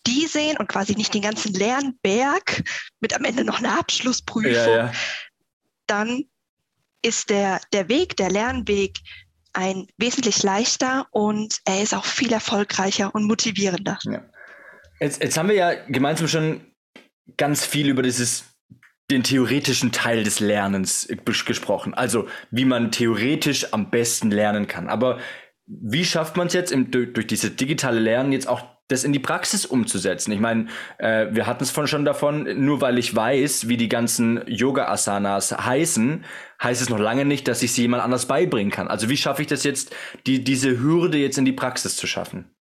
[0.06, 2.64] die sehen und quasi nicht den ganzen Lernberg
[3.00, 4.92] mit am Ende noch einer Abschlussprüfung, ja, ja.
[5.86, 6.24] dann
[7.02, 8.98] ist der, der Weg, der Lernweg
[9.52, 13.98] ein wesentlich leichter und er ist auch viel erfolgreicher und motivierender.
[14.04, 14.22] Ja.
[15.00, 16.60] Jetzt, jetzt haben wir ja gemeinsam schon
[17.36, 18.44] ganz viel über dieses
[19.10, 21.06] den theoretischen Teil des Lernens
[21.44, 21.92] gesprochen.
[21.92, 24.88] Also wie man theoretisch am besten lernen kann.
[24.88, 25.18] Aber
[25.66, 29.12] wie schafft man es jetzt im, durch, durch dieses digitale Lernen jetzt auch das in
[29.12, 30.32] die Praxis umzusetzen.
[30.32, 33.88] Ich meine, äh, wir hatten es von schon davon, nur weil ich weiß, wie die
[33.88, 36.24] ganzen Yoga-Asanas heißen,
[36.62, 38.88] heißt es noch lange nicht, dass ich sie jemand anders beibringen kann.
[38.88, 39.94] Also wie schaffe ich das jetzt,
[40.26, 42.54] die, diese Hürde jetzt in die Praxis zu schaffen?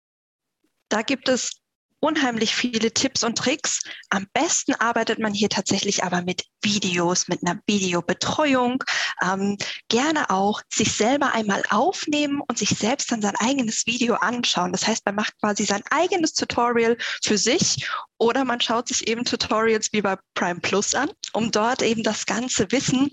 [0.90, 1.61] Da gibt es
[2.02, 3.80] unheimlich viele Tipps und Tricks.
[4.10, 8.84] Am besten arbeitet man hier tatsächlich aber mit Videos, mit einer Videobetreuung.
[9.24, 14.72] Ähm, gerne auch sich selber einmal aufnehmen und sich selbst dann sein eigenes Video anschauen.
[14.72, 17.88] Das heißt, man macht quasi sein eigenes Tutorial für sich
[18.18, 22.26] oder man schaut sich eben Tutorials wie bei Prime Plus an, um dort eben das
[22.26, 23.12] ganze Wissen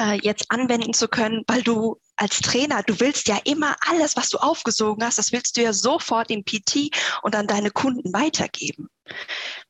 [0.00, 4.28] äh, jetzt anwenden zu können, weil du als Trainer, du willst ja immer alles, was
[4.28, 6.90] du aufgesogen hast, das willst du ja sofort im PT
[7.22, 8.88] und an deine Kunden weitergeben.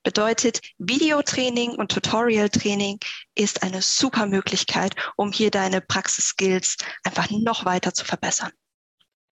[0.02, 2.98] Bedeutet, Videotraining und Tutorial-Training
[3.34, 8.52] ist eine super Möglichkeit, um hier deine Praxis-Skills einfach noch weiter zu verbessern.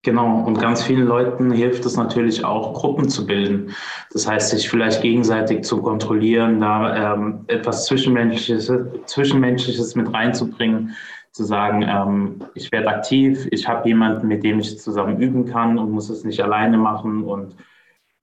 [0.07, 3.75] Genau, und ganz vielen Leuten hilft es natürlich auch, Gruppen zu bilden.
[4.13, 8.71] Das heißt, sich vielleicht gegenseitig zu kontrollieren, da ähm, etwas Zwischenmenschliches,
[9.05, 10.95] Zwischenmenschliches mit reinzubringen,
[11.33, 15.77] zu sagen, ähm, ich werde aktiv, ich habe jemanden, mit dem ich zusammen üben kann
[15.77, 17.23] und muss es nicht alleine machen.
[17.23, 17.57] Und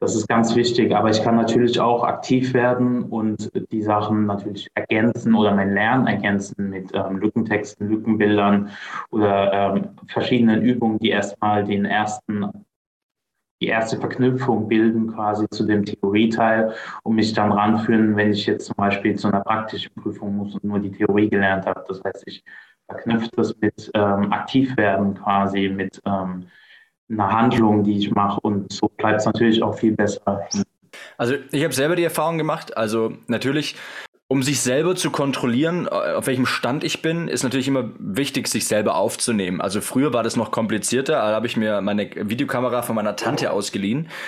[0.00, 4.68] das ist ganz wichtig, aber ich kann natürlich auch aktiv werden und die Sachen natürlich
[4.74, 8.70] ergänzen oder mein Lernen ergänzen mit ähm, Lückentexten, Lückenbildern
[9.10, 12.50] oder ähm, verschiedenen Übungen, die erstmal den ersten,
[13.62, 18.66] die erste Verknüpfung bilden quasi zu dem Theorieteil und mich dann ranführen, wenn ich jetzt
[18.66, 21.84] zum Beispiel zu einer praktischen Prüfung muss und nur die Theorie gelernt habe.
[21.88, 22.44] Das heißt, ich
[22.86, 26.46] verknüpfe das mit ähm, Aktivwerden quasi, mit ähm,
[27.10, 28.40] eine Handlung, die ich mache.
[28.40, 30.46] Und so bleibt es natürlich auch viel besser.
[31.18, 32.76] Also ich habe selber die Erfahrung gemacht.
[32.76, 33.76] Also natürlich
[34.26, 38.48] um sich selber zu kontrollieren, äh, auf welchem Stand ich bin, ist natürlich immer wichtig,
[38.48, 39.60] sich selber aufzunehmen.
[39.60, 43.50] Also früher war das noch komplizierter, da habe ich mir meine Videokamera von meiner Tante
[43.52, 44.08] ausgeliehen.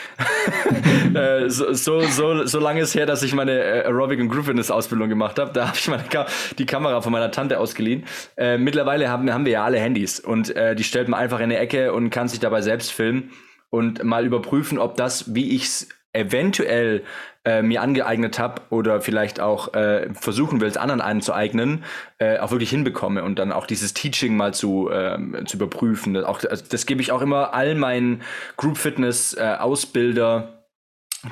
[1.14, 5.08] Äh, so, so, so, lange ist her, dass ich meine äh, Aerobic und Groove Ausbildung
[5.08, 5.50] gemacht habe.
[5.52, 6.26] Da habe ich meine Ka
[6.58, 8.04] die Kamera von meiner Tante ausgeliehen.
[8.36, 11.44] Äh, mittlerweile haben, haben wir ja alle Handys und äh, die stellt man einfach in
[11.44, 13.30] eine Ecke und kann sich dabei selbst filmen
[13.70, 17.04] und mal überprüfen, ob das, wie ich es eventuell
[17.44, 21.84] äh, mir angeeignet habe oder vielleicht auch äh, versuchen will, es anderen anzueignen,
[22.18, 26.14] äh, auch wirklich hinbekomme und dann auch dieses Teaching mal zu, äh, zu überprüfen.
[26.14, 28.22] Das, auch, also das gebe ich auch immer all meinen
[28.56, 30.64] Group Fitness äh, Ausbilder,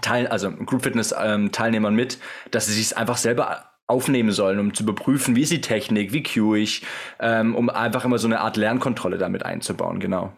[0.02, 2.18] Teil, also Group Fitness ähm, Teilnehmern mit,
[2.50, 6.22] dass sie sich einfach selber aufnehmen sollen, um zu überprüfen, wie ist die Technik, wie
[6.22, 6.86] cue ich,
[7.20, 10.32] ähm, um einfach immer so eine Art Lernkontrolle damit einzubauen, genau.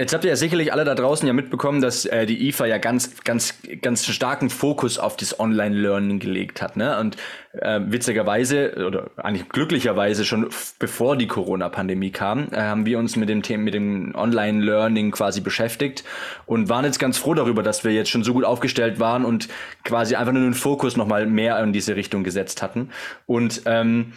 [0.00, 2.78] Jetzt habt ihr ja sicherlich alle da draußen ja mitbekommen, dass äh, die IFA ja
[2.78, 6.78] ganz, ganz, ganz starken Fokus auf das Online-Learning gelegt hat.
[6.78, 6.98] Ne?
[6.98, 7.18] Und
[7.52, 13.28] äh, witzigerweise oder eigentlich glücklicherweise schon bevor die Corona-Pandemie kam, äh, haben wir uns mit
[13.28, 16.02] dem Thema, mit dem Online-Learning quasi beschäftigt
[16.46, 19.50] und waren jetzt ganz froh darüber, dass wir jetzt schon so gut aufgestellt waren und
[19.84, 22.88] quasi einfach nur den Fokus nochmal mehr in diese Richtung gesetzt hatten.
[23.26, 24.14] Und ähm,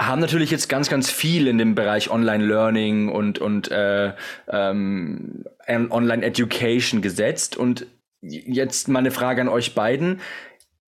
[0.00, 4.12] haben natürlich jetzt ganz, ganz viel in dem Bereich Online-Learning und, und äh,
[4.48, 7.56] ähm, Online-Education gesetzt.
[7.56, 7.86] Und
[8.20, 10.20] jetzt meine Frage an euch beiden.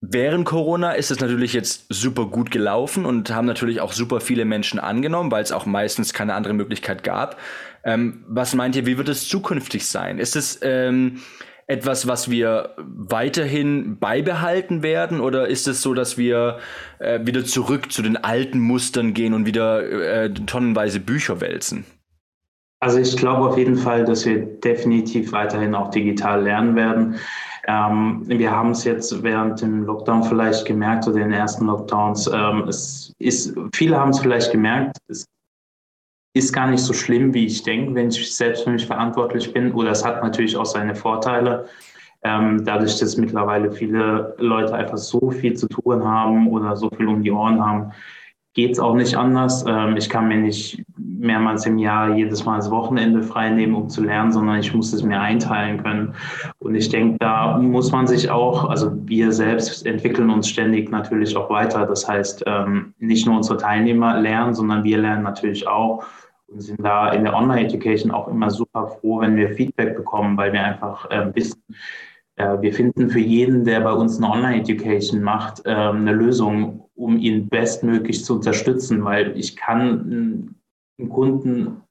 [0.01, 4.45] Während Corona ist es natürlich jetzt super gut gelaufen und haben natürlich auch super viele
[4.45, 7.37] Menschen angenommen, weil es auch meistens keine andere Möglichkeit gab.
[7.83, 10.19] Ähm, was meint ihr, wie wird es zukünftig sein?
[10.19, 11.19] Ist es ähm,
[11.69, 15.21] etwas, was wir weiterhin beibehalten werden?
[15.21, 16.57] Oder ist es so, dass wir
[16.97, 21.85] äh, wieder zurück zu den alten Mustern gehen und wieder äh, tonnenweise Bücher wälzen?
[22.81, 27.15] Also ich glaube auf jeden Fall, dass wir definitiv weiterhin auch digital lernen werden.
[27.67, 32.27] Ähm, wir haben es jetzt während dem Lockdown vielleicht gemerkt oder den ersten Lockdowns.
[32.33, 34.97] Ähm, es ist, viele haben es vielleicht gemerkt.
[35.07, 35.25] Es
[36.39, 39.71] ist gar nicht so schlimm, wie ich denke, wenn ich selbst für mich verantwortlich bin.
[39.73, 41.65] Oder es hat natürlich auch seine Vorteile.
[42.23, 47.07] Ähm, dadurch, dass mittlerweile viele Leute einfach so viel zu tun haben oder so viel
[47.07, 47.91] um die Ohren haben,
[48.53, 49.63] geht es auch nicht anders.
[49.67, 53.89] Ähm, ich kann mir nicht mehrmals im Jahr jedes Mal das Wochenende frei nehmen, um
[53.89, 56.13] zu lernen, sondern ich muss es mir einteilen können.
[56.59, 61.37] Und ich denke, da muss man sich auch, also wir selbst entwickeln uns ständig natürlich
[61.37, 61.85] auch weiter.
[61.85, 66.03] Das heißt, ähm, nicht nur unsere Teilnehmer lernen, sondern wir lernen natürlich auch
[66.51, 70.53] und sind da in der Online-Education auch immer super froh, wenn wir Feedback bekommen, weil
[70.53, 71.63] wir einfach äh, wissen,
[72.35, 77.17] äh, wir finden für jeden, der bei uns eine Online-Education macht, äh, eine Lösung, um
[77.17, 80.55] ihn bestmöglich zu unterstützen, weil ich kann
[80.99, 81.81] dem Kunden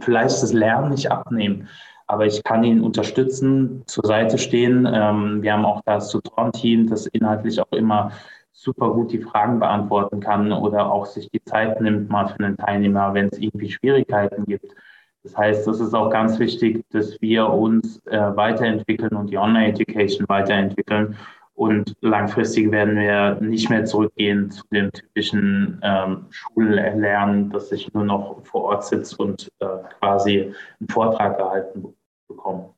[0.00, 1.68] vielleicht das Lernen nicht abnehmen,
[2.06, 4.88] aber ich kann ihn unterstützen, zur Seite stehen.
[4.90, 8.12] Ähm, wir haben auch das Tutoren-Team, das inhaltlich auch immer
[8.56, 12.56] super gut die Fragen beantworten kann oder auch sich die Zeit nimmt mal für einen
[12.56, 14.74] Teilnehmer, wenn es irgendwie Schwierigkeiten gibt.
[15.22, 20.26] Das heißt, es ist auch ganz wichtig, dass wir uns äh, weiterentwickeln und die Online-Education
[20.28, 21.16] weiterentwickeln.
[21.54, 28.04] Und langfristig werden wir nicht mehr zurückgehen zu dem typischen ähm, Schullernen, dass ich nur
[28.04, 29.66] noch vor Ort sitze und äh,
[29.98, 31.94] quasi einen Vortrag gehalten
[32.28, 32.75] bekomme.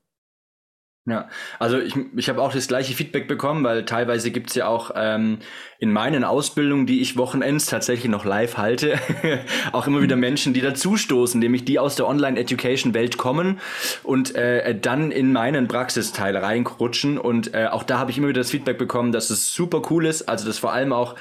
[1.08, 1.26] Ja,
[1.58, 5.38] also ich, ich habe auch das gleiche Feedback bekommen, weil teilweise gibt's ja auch ähm,
[5.78, 8.98] in meinen Ausbildungen, die ich Wochenends tatsächlich noch live halte,
[9.72, 13.58] auch immer wieder Menschen, die dazustoßen, nämlich die aus der Online-Education-Welt kommen
[14.02, 17.16] und äh, dann in meinen Praxisteil reinrutschen.
[17.16, 20.04] Und äh, auch da habe ich immer wieder das Feedback bekommen, dass es super cool
[20.04, 21.14] ist, also dass vor allem auch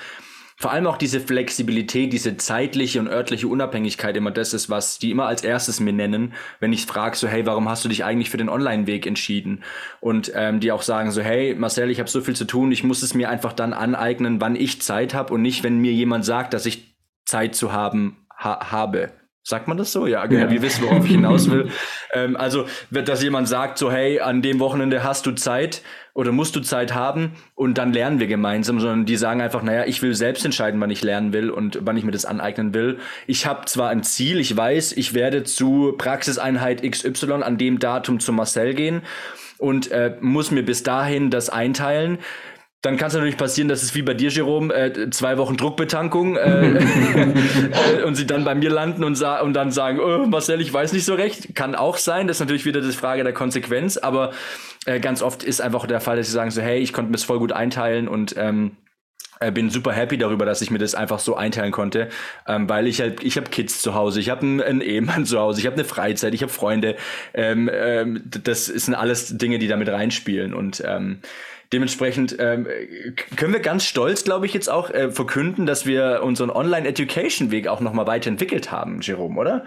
[0.59, 5.11] vor allem auch diese Flexibilität, diese zeitliche und örtliche Unabhängigkeit immer das ist, was die
[5.11, 8.31] immer als erstes mir nennen, wenn ich frage, so hey, warum hast du dich eigentlich
[8.31, 9.63] für den Online-Weg entschieden?
[9.99, 12.83] Und ähm, die auch sagen so, hey, Marcel, ich habe so viel zu tun, ich
[12.83, 16.25] muss es mir einfach dann aneignen, wann ich Zeit habe und nicht, wenn mir jemand
[16.25, 19.11] sagt, dass ich Zeit zu haben ha habe.
[19.47, 20.07] Sagt man das so?
[20.07, 20.41] Ja, genau.
[20.41, 20.51] Ja.
[20.51, 21.69] Wir wissen, worauf ich hinaus will.
[22.13, 25.83] ähm, also, dass jemand sagt, so, hey, an dem Wochenende hast du Zeit
[26.13, 29.85] oder musst du Zeit haben und dann lernen wir gemeinsam, sondern die sagen einfach, naja,
[29.85, 32.99] ich will selbst entscheiden, wann ich lernen will und wann ich mir das aneignen will.
[33.25, 38.19] Ich habe zwar ein Ziel, ich weiß, ich werde zu Praxiseinheit XY an dem Datum
[38.19, 39.01] zu Marcel gehen
[39.57, 42.17] und äh, muss mir bis dahin das einteilen
[42.81, 46.37] dann kann es natürlich passieren, dass es wie bei dir, Jerome, äh, zwei Wochen Druckbetankung
[46.37, 46.79] äh,
[48.05, 51.05] und sie dann bei mir landen und, und dann sagen, oh, Marcel, ich weiß nicht
[51.05, 51.55] so recht.
[51.55, 52.27] Kann auch sein.
[52.27, 54.31] Das ist natürlich wieder die Frage der Konsequenz, aber
[54.85, 57.17] äh, ganz oft ist einfach der Fall, dass sie sagen so, hey, ich konnte mir
[57.17, 58.86] das voll gut einteilen und ähm, äh,
[59.53, 62.09] bin super happy darüber, dass ich mir das einfach so einteilen konnte,
[62.47, 65.39] ähm, weil ich halt, ich habe Kids zu Hause, ich habe einen, einen, Ehemann zu
[65.39, 66.95] Hause, ich habe eine Freizeit, ich habe Freunde.
[67.33, 71.19] Ähm, ähm, das sind alles Dinge, die damit reinspielen und ähm,
[71.73, 72.65] Dementsprechend ähm,
[73.35, 77.81] können wir ganz stolz, glaube ich, jetzt auch äh, verkünden, dass wir unseren Online-Education-Weg auch
[77.81, 79.65] nochmal weiterentwickelt haben, Jerome, oder?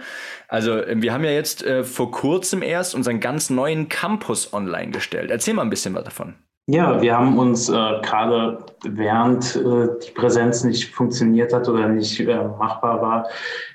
[0.49, 4.93] Also äh, wir haben ja jetzt äh, vor kurzem erst unseren ganz neuen Campus online
[4.93, 5.31] gestellt.
[5.31, 6.37] Erzähl mal ein bisschen was davon.
[6.73, 12.21] Ja, wir haben uns äh, gerade während äh, die Präsenz nicht funktioniert hat oder nicht
[12.21, 13.27] äh, machbar war,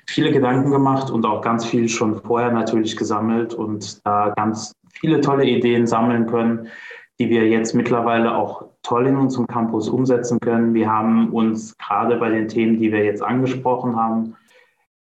[0.07, 5.19] viele Gedanken gemacht und auch ganz viel schon vorher natürlich gesammelt und da ganz viele
[5.19, 6.67] tolle Ideen sammeln können,
[7.19, 10.73] die wir jetzt mittlerweile auch toll in unserem Campus umsetzen können.
[10.73, 14.37] Wir haben uns gerade bei den Themen, die wir jetzt angesprochen haben,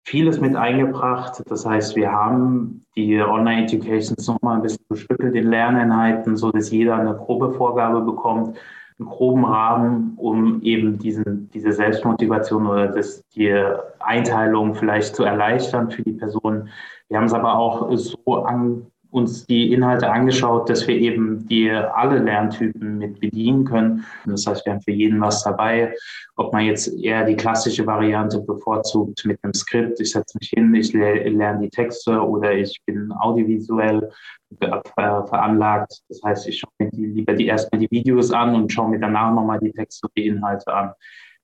[0.05, 1.41] vieles mit eingebracht.
[1.47, 6.95] Das heißt, wir haben die Online-Educations nochmal ein bisschen bestückelt in Lerneinheiten, so dass jeder
[6.95, 8.57] eine Probevorgabe bekommt,
[8.97, 13.51] einen groben Rahmen, um eben diesen, diese Selbstmotivation oder das, die
[13.99, 16.69] Einteilung vielleicht zu erleichtern für die Person.
[17.09, 21.71] Wir haben es aber auch so an, uns die Inhalte angeschaut, dass wir eben die
[21.71, 24.05] alle Lerntypen mit bedienen können.
[24.25, 25.95] Das heißt, wir haben für jeden was dabei.
[26.35, 30.75] Ob man jetzt eher die klassische Variante bevorzugt mit einem Skript, ich setze mich hin,
[30.75, 34.11] ich lerne die Texte oder ich bin audiovisuell
[34.59, 36.01] veranlagt.
[36.09, 38.99] Das heißt, ich schaue mir die, lieber die erstmal die Videos an und schaue mir
[38.99, 40.91] danach nochmal die Texte und die Inhalte an.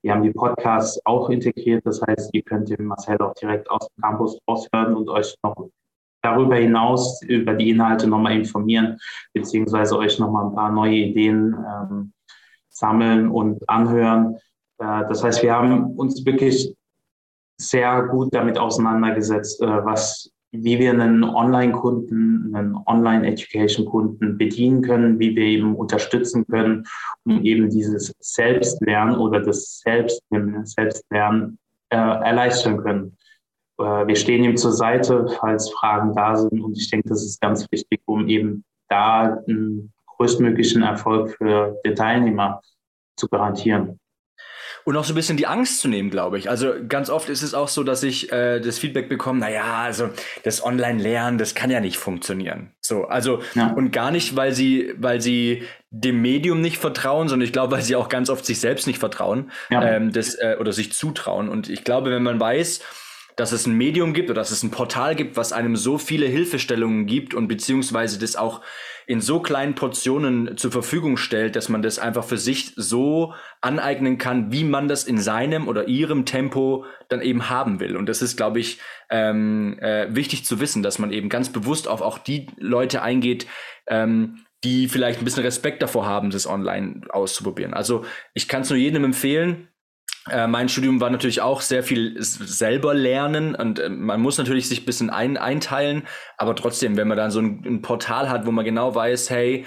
[0.03, 1.85] Wir haben die Podcasts auch integriert.
[1.85, 5.69] Das heißt, ihr könnt den Marcel auch direkt aus dem Campus raushören und euch noch
[6.21, 8.97] darüber hinaus über die Inhalte nochmal informieren,
[9.33, 12.13] beziehungsweise euch nochmal ein paar neue Ideen ähm,
[12.69, 14.35] sammeln und anhören.
[14.77, 16.75] Äh, das heißt, wir haben uns wirklich
[17.57, 25.35] sehr gut damit auseinandergesetzt, äh, was, wie wir einen Online-Kunden, einen Online-Education-Kunden bedienen können, wie
[25.35, 26.85] wir eben unterstützen können,
[27.25, 31.57] um eben dieses Selbstlernen oder das Selbstlernen, Selbstlernen
[31.89, 33.17] äh, erleichtern können.
[33.81, 36.61] Äh, wir stehen ihm zur Seite, falls Fragen da sind.
[36.61, 41.95] Und ich denke, das ist ganz wichtig, um eben da einen größtmöglichen Erfolg für den
[41.95, 42.61] Teilnehmer
[43.17, 43.99] zu garantieren.
[44.83, 46.49] Und auch so ein bisschen die Angst zu nehmen, glaube ich.
[46.49, 50.09] Also ganz oft ist es auch so, dass ich äh, das Feedback bekomme, naja, also
[50.43, 52.71] das Online-Lernen, das kann ja nicht funktionieren.
[52.81, 53.71] So, also ja.
[53.73, 57.83] und gar nicht, weil sie, weil sie dem Medium nicht vertrauen, sondern ich glaube, weil
[57.83, 59.83] sie auch ganz oft sich selbst nicht vertrauen ja.
[59.83, 61.47] ähm, das, äh, oder sich zutrauen.
[61.49, 62.81] Und ich glaube, wenn man weiß,
[63.35, 66.25] dass es ein Medium gibt oder dass es ein Portal gibt, was einem so viele
[66.25, 68.61] Hilfestellungen gibt und beziehungsweise das auch
[69.07, 74.17] in so kleinen Portionen zur Verfügung stellt, dass man das einfach für sich so aneignen
[74.17, 77.97] kann, wie man das in seinem oder ihrem Tempo dann eben haben will.
[77.97, 81.87] Und das ist, glaube ich, ähm, äh, wichtig zu wissen, dass man eben ganz bewusst
[81.87, 83.47] auf auch die Leute eingeht,
[83.87, 87.73] ähm, die vielleicht ein bisschen Respekt davor haben, das online auszuprobieren.
[87.73, 89.67] Also ich kann es nur jedem empfehlen,
[90.29, 94.69] äh, mein Studium war natürlich auch sehr viel selber lernen und äh, man muss natürlich
[94.69, 96.03] sich ein bisschen ein, einteilen,
[96.37, 99.65] aber trotzdem, wenn man dann so ein, ein Portal hat, wo man genau weiß, hey,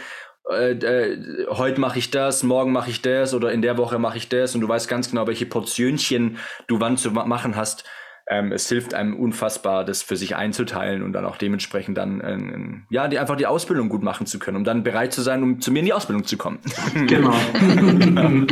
[0.50, 4.18] äh, äh, heute mache ich das, morgen mache ich das oder in der Woche mache
[4.18, 6.38] ich das und du weißt ganz genau, welche Portionchen
[6.68, 7.84] du wann zu machen hast,
[8.26, 12.94] ähm, es hilft einem unfassbar, das für sich einzuteilen und dann auch dementsprechend dann äh,
[12.94, 15.60] ja die, einfach die Ausbildung gut machen zu können, um dann bereit zu sein, um
[15.60, 16.60] zu mir in die Ausbildung zu kommen.
[17.06, 17.34] Genau.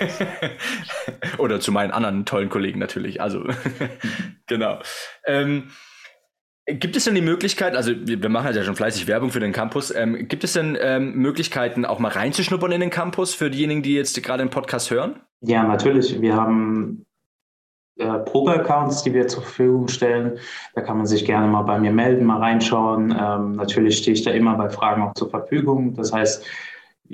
[1.42, 3.20] Oder zu meinen anderen tollen Kollegen natürlich.
[3.20, 3.44] Also
[4.46, 4.78] genau.
[5.26, 5.70] Ähm,
[6.66, 9.92] Gibt es denn die Möglichkeit, also wir, machen ja schon fleißig Werbung für den Campus,
[9.92, 13.94] ähm, gibt es denn ähm, Möglichkeiten, auch mal reinzuschnuppern in den Campus für diejenigen, die
[13.94, 15.16] jetzt gerade den Podcast hören?
[15.40, 16.20] Ja, natürlich.
[16.20, 17.04] Wir haben
[17.98, 20.38] äh, Probe-Accounts, die wir zur Verfügung stellen.
[20.76, 23.10] Da kann man sich gerne mal bei mir melden, mal reinschauen.
[23.10, 25.94] Ähm, natürlich stehe ich da immer bei Fragen auch zur Verfügung.
[25.94, 26.46] Das heißt,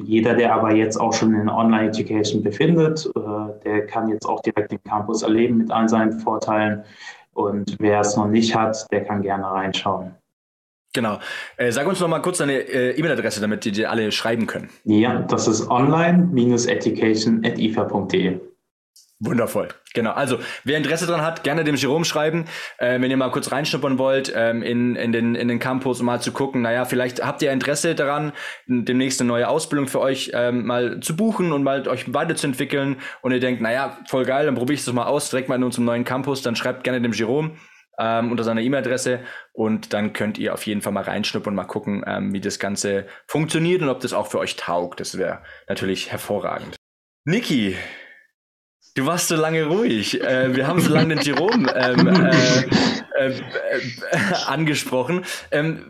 [0.04, 3.20] jeder, der aber jetzt auch schon in Online-Education befindet, äh,
[3.64, 6.84] der kann jetzt auch direkt den Campus erleben mit all seinen Vorteilen.
[7.34, 10.12] Und wer es noch nicht hat, der kann gerne reinschauen.
[10.94, 11.18] Genau.
[11.56, 14.70] Äh, sag uns noch mal kurz deine äh, E-Mail-Adresse, damit die dir alle schreiben können.
[14.84, 18.40] Ja, das ist online-education.ifa.de.
[19.20, 20.12] Wundervoll, genau.
[20.12, 22.44] Also, wer Interesse daran hat, gerne dem Jerome schreiben.
[22.78, 26.06] Äh, wenn ihr mal kurz reinschnuppern wollt ähm, in, in, den, in den Campus, um
[26.06, 28.32] mal zu gucken, naja, vielleicht habt ihr Interesse daran,
[28.68, 33.32] demnächst eine neue Ausbildung für euch ähm, mal zu buchen und mal euch weiterzuentwickeln und
[33.32, 35.86] ihr denkt, naja, voll geil, dann probiere ich das mal aus, direkt mal in unserem
[35.86, 37.56] neuen Campus, dann schreibt gerne dem Jerome
[37.98, 39.20] ähm, unter seiner E-Mail-Adresse
[39.52, 42.60] und dann könnt ihr auf jeden Fall mal reinschnuppern und mal gucken, ähm, wie das
[42.60, 45.00] Ganze funktioniert und ob das auch für euch taugt.
[45.00, 46.76] Das wäre natürlich hervorragend.
[47.24, 47.76] Niki,
[48.98, 50.20] Du warst so lange ruhig.
[50.20, 52.62] Äh, wir haben so lange den Jerome ähm, äh,
[53.16, 53.38] äh, äh,
[54.46, 55.24] angesprochen.
[55.52, 55.84] Ähm,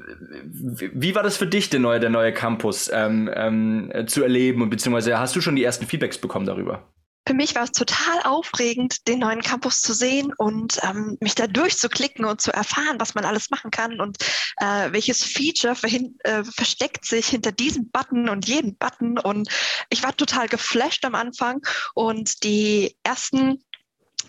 [0.44, 4.68] wie war das für dich, der neue, der neue Campus ähm, ähm, zu erleben?
[4.68, 6.82] Beziehungsweise hast du schon die ersten Feedbacks bekommen darüber?
[7.28, 11.46] Für mich war es total aufregend, den neuen Campus zu sehen und ähm, mich da
[11.46, 14.16] durchzuklicken und zu erfahren, was man alles machen kann und
[14.56, 19.18] äh, welches Feature äh, versteckt sich hinter diesem Button und jedem Button.
[19.18, 19.50] Und
[19.90, 21.60] ich war total geflasht am Anfang
[21.92, 23.62] und die ersten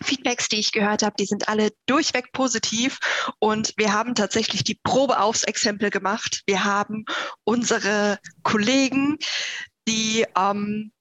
[0.02, 3.00] Feedbacks, die ich gehört habe, die sind alle durchweg positiv
[3.40, 6.42] und wir haben tatsächlich die Probe aufs Exempel gemacht.
[6.48, 7.06] Wir haben
[7.46, 9.18] unsere Kollegen,
[9.88, 10.92] die ähm,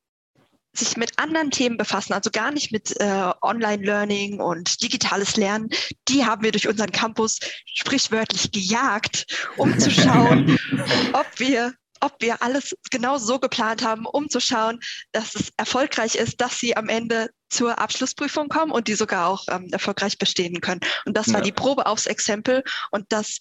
[0.79, 5.69] sich mit anderen Themen befassen, also gar nicht mit äh, Online-Learning und digitales Lernen,
[6.09, 9.27] die haben wir durch unseren Campus sprichwörtlich gejagt,
[9.57, 10.59] um zu schauen,
[11.13, 14.79] ob wir ob wir alles genau so geplant haben, um zu schauen,
[15.11, 19.45] dass es erfolgreich ist, dass sie am Ende zur Abschlussprüfung kommen und die sogar auch
[19.51, 20.81] ähm, erfolgreich bestehen können.
[21.07, 21.45] Und das war ja.
[21.45, 22.63] die Probe aufs Exempel
[22.93, 23.39] und das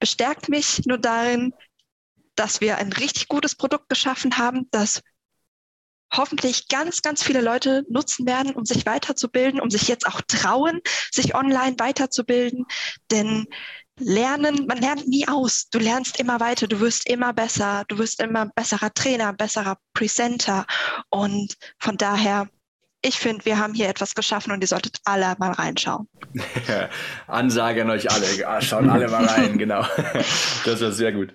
[0.00, 1.54] bestärkt mich nur darin,
[2.34, 5.02] dass wir ein richtig gutes Produkt geschaffen haben, das
[6.12, 10.80] hoffentlich ganz, ganz viele Leute nutzen werden, um sich weiterzubilden, um sich jetzt auch trauen,
[11.10, 12.66] sich online weiterzubilden.
[13.10, 13.46] Denn
[14.00, 15.68] Lernen, man lernt nie aus.
[15.70, 20.64] Du lernst immer weiter, du wirst immer besser, du wirst immer besserer Trainer, besserer Presenter.
[21.10, 22.48] Und von daher,
[23.02, 26.08] ich finde, wir haben hier etwas geschaffen und ihr solltet alle mal reinschauen.
[27.26, 29.84] Ansage an euch alle, schaut alle mal rein, genau.
[30.64, 31.34] Das war sehr gut.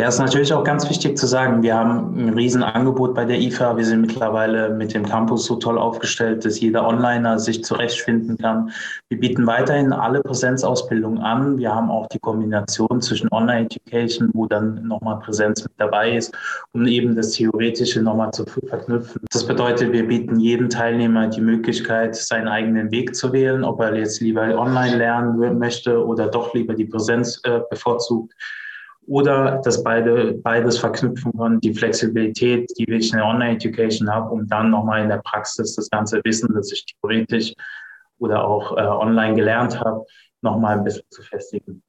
[0.00, 3.76] Ja, ist natürlich auch ganz wichtig zu sagen, wir haben ein Riesenangebot bei der IFA.
[3.76, 8.70] Wir sind mittlerweile mit dem Campus so toll aufgestellt, dass jeder Onliner sich zurechtfinden kann.
[9.10, 11.58] Wir bieten weiterhin alle Präsenzausbildungen an.
[11.58, 16.34] Wir haben auch die Kombination zwischen Online-Education, wo dann nochmal Präsenz mit dabei ist,
[16.72, 19.20] um eben das Theoretische nochmal zu verknüpfen.
[19.30, 23.94] Das bedeutet, wir bieten jedem Teilnehmer die Möglichkeit, seinen eigenen Weg zu wählen, ob er
[23.94, 28.32] jetzt lieber online lernen möchte oder doch lieber die Präsenz äh, bevorzugt
[29.10, 34.46] oder dass beide, beides verknüpfen können, die Flexibilität, die ich in der Online-Education habe, um
[34.46, 37.52] dann nochmal in der Praxis das ganze Wissen, das ich theoretisch
[38.18, 40.04] oder auch äh, online gelernt habe,
[40.42, 41.82] nochmal ein bisschen zu festigen.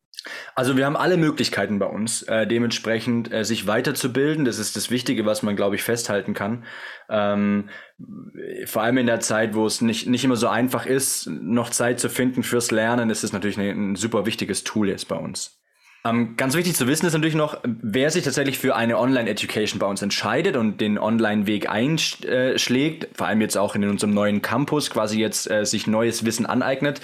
[0.55, 4.43] Also wir haben alle Möglichkeiten bei uns, äh, dementsprechend äh, sich weiterzubilden.
[4.43, 6.63] Das ist das Wichtige, was man, glaube ich, festhalten kann.
[7.07, 7.69] Ähm,
[8.65, 11.99] vor allem in der Zeit, wo es nicht, nicht immer so einfach ist, noch Zeit
[11.99, 15.61] zu finden fürs Lernen, ist es natürlich ein, ein super wichtiges Tool jetzt bei uns.
[16.04, 19.86] Ähm, ganz wichtig zu wissen ist natürlich noch, wer sich tatsächlich für eine Online-Education bei
[19.86, 25.20] uns entscheidet und den Online-Weg einschlägt, vor allem jetzt auch in unserem neuen Campus quasi
[25.20, 27.02] jetzt äh, sich neues Wissen aneignet,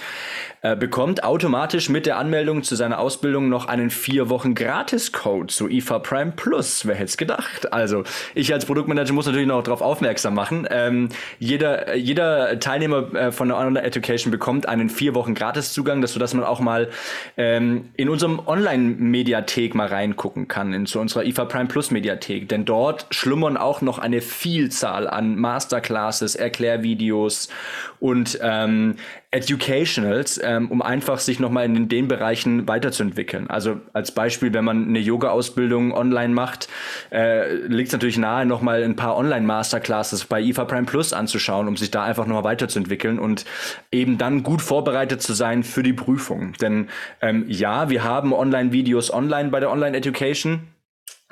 [0.62, 5.68] äh, bekommt automatisch mit der Anmeldung zu seiner Ausbildung noch einen vier Wochen Gratis-Code zu
[5.68, 6.84] IFA Prime Plus.
[6.84, 7.72] Wer hätte es gedacht?
[7.72, 8.02] Also
[8.34, 10.66] ich als Produktmanager muss natürlich noch darauf aufmerksam machen.
[10.72, 16.42] Ähm, jeder, jeder Teilnehmer äh, von der Online-Education bekommt einen vier Wochen Gratis-Zugang, sodass man
[16.42, 16.88] auch mal
[17.36, 22.48] ähm, in unserem Online Mediathek mal reingucken kann, in zu unserer IFA Prime Plus Mediathek.
[22.48, 27.48] Denn dort schlummern auch noch eine Vielzahl an Masterclasses, Erklärvideos
[28.00, 28.96] und ähm,
[29.30, 33.50] Educationals, ähm, um einfach sich nochmal in den Bereichen weiterzuentwickeln.
[33.50, 36.68] Also als Beispiel, wenn man eine Yoga-Ausbildung online macht,
[37.12, 41.76] äh, liegt es natürlich nahe, nochmal ein paar Online-Masterclasses bei IFA Prime Plus anzuschauen, um
[41.76, 43.44] sich da einfach nochmal weiterzuentwickeln und
[43.92, 46.54] eben dann gut vorbereitet zu sein für die Prüfung.
[46.54, 46.88] Denn
[47.20, 50.68] ähm, ja, wir haben Online-Videos online bei der Online-Education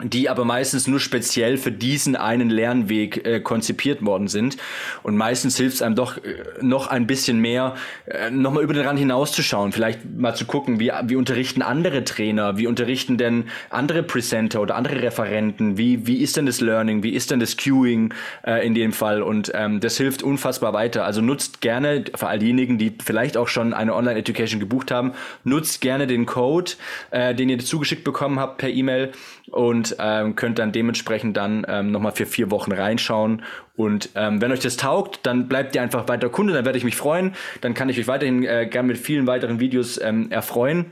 [0.04, 4.58] die aber meistens nur speziell für diesen einen Lernweg äh, konzipiert worden sind.
[5.02, 8.86] Und meistens hilft es einem doch äh, noch ein bisschen mehr, äh, nochmal über den
[8.86, 14.02] Rand hinauszuschauen, vielleicht mal zu gucken, wie, wie unterrichten andere Trainer, wie unterrichten denn andere
[14.02, 18.12] Presenter oder andere Referenten, wie, wie ist denn das Learning, wie ist denn das Queuing
[18.46, 19.22] äh, in dem Fall.
[19.22, 21.06] Und ähm, das hilft unfassbar weiter.
[21.06, 25.80] Also nutzt gerne, für all diejenigen, die vielleicht auch schon eine Online-Education gebucht haben, nutzt
[25.80, 26.72] gerne den Code,
[27.12, 29.12] äh, den ihr zugeschickt bekommen habt per E-Mail
[29.50, 33.42] und ähm, könnt dann dementsprechend dann ähm, nochmal für vier Wochen reinschauen.
[33.76, 36.84] Und ähm, wenn euch das taugt, dann bleibt ihr einfach weiter Kunde, dann werde ich
[36.84, 37.34] mich freuen.
[37.60, 40.86] Dann kann ich euch weiterhin äh, gerne mit vielen weiteren Videos ähm, erfreuen.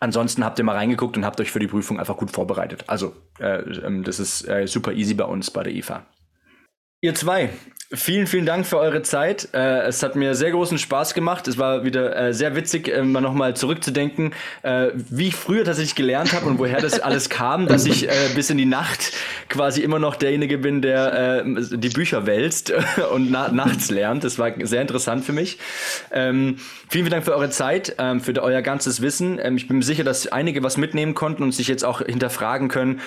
[0.00, 2.84] Ansonsten habt ihr mal reingeguckt und habt euch für die Prüfung einfach gut vorbereitet.
[2.88, 6.04] Also äh, ähm, das ist äh, super easy bei uns bei der IFA.
[7.04, 7.50] Ihr zwei,
[7.94, 9.50] Vielen, vielen Dank für eure Zeit.
[9.52, 11.46] Äh, es hat mir sehr großen Spaß gemacht.
[11.46, 14.32] Es war wieder äh, sehr witzig, äh, mal nochmal zurückzudenken,
[14.62, 18.12] äh, wie ich früher tatsächlich gelernt habe und woher das alles kam, dass ich äh,
[18.34, 19.12] bis in die Nacht
[19.50, 22.72] quasi immer noch derjenige bin, der äh, die Bücher wälzt
[23.12, 24.24] und na nachts lernt.
[24.24, 25.58] Das war sehr interessant für mich.
[26.12, 26.56] Ähm,
[26.88, 29.38] vielen, vielen Dank für eure Zeit, ähm, für euer ganzes Wissen.
[29.38, 33.02] Ähm, ich bin sicher, dass einige was mitnehmen konnten und sich jetzt auch hinterfragen können,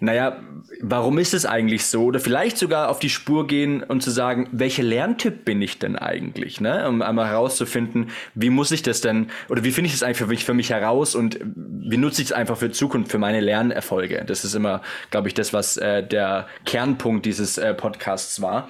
[0.00, 0.38] naja,
[0.80, 2.04] warum ist es eigentlich so?
[2.04, 5.96] Oder vielleicht sogar auf die Spur gehen und zu sagen, welcher Lerntyp bin ich denn
[5.96, 6.60] eigentlich?
[6.60, 6.88] Ne?
[6.88, 10.26] Um einmal herauszufinden, wie muss ich das denn, oder wie finde ich das eigentlich für
[10.26, 14.24] mich, für mich heraus und wie nutze ich es einfach für Zukunft, für meine Lernerfolge?
[14.26, 14.80] Das ist immer,
[15.10, 18.68] glaube ich, das, was äh, der Kernpunkt dieses äh, Podcasts war.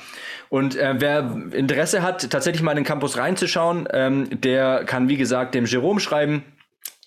[0.48, 5.16] Und äh, wer Interesse hat, tatsächlich mal in den Campus reinzuschauen, ähm, der kann, wie
[5.16, 6.44] gesagt, dem Jerome schreiben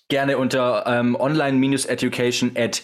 [0.08, 2.82] gerne unter ähm, online-education at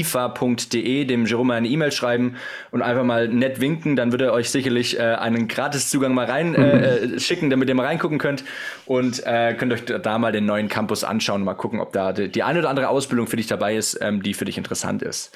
[0.00, 2.36] ifa.de dem Jerome eine E-Mail schreiben
[2.70, 3.96] und einfach mal nett winken.
[3.96, 7.74] Dann würde er euch sicherlich äh, einen Gratiszugang mal rein äh, äh, schicken, damit ihr
[7.74, 8.44] mal reingucken könnt
[8.86, 12.12] und äh, könnt euch da mal den neuen Campus anschauen und mal gucken, ob da
[12.12, 15.02] die, die eine oder andere Ausbildung für dich dabei ist, ähm, die für dich interessant
[15.02, 15.34] ist.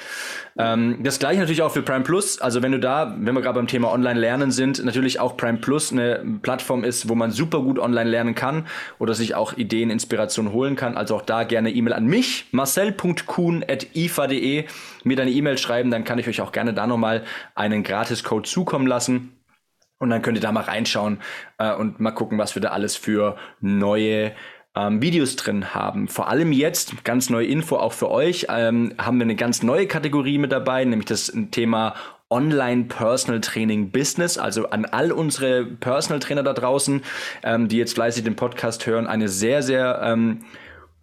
[0.59, 2.41] Ähm, das gleiche natürlich auch für Prime Plus.
[2.41, 5.93] Also wenn du da, wenn wir gerade beim Thema Online-Lernen sind, natürlich auch Prime Plus
[5.93, 8.67] eine Plattform ist, wo man super gut online lernen kann
[8.99, 10.97] oder sich auch Ideen, Inspiration holen kann.
[10.97, 14.46] Also auch da gerne E-Mail an mich, marcel.kuhn.ifa.de,
[15.05, 17.25] mir deine E-Mail schreiben, dann kann ich euch auch gerne da nochmal
[17.55, 19.33] einen Gratis-Code zukommen lassen.
[19.99, 21.21] Und dann könnt ihr da mal reinschauen
[21.59, 24.33] äh, und mal gucken, was wir da alles für neue
[24.77, 26.07] ähm, Videos drin haben.
[26.07, 29.87] Vor allem jetzt, ganz neue Info auch für euch, ähm, haben wir eine ganz neue
[29.87, 31.95] Kategorie mit dabei, nämlich das Thema
[32.29, 37.03] Online Personal Training Business, also an all unsere Personal Trainer da draußen,
[37.43, 40.45] ähm, die jetzt fleißig den Podcast hören, eine sehr, sehr ähm,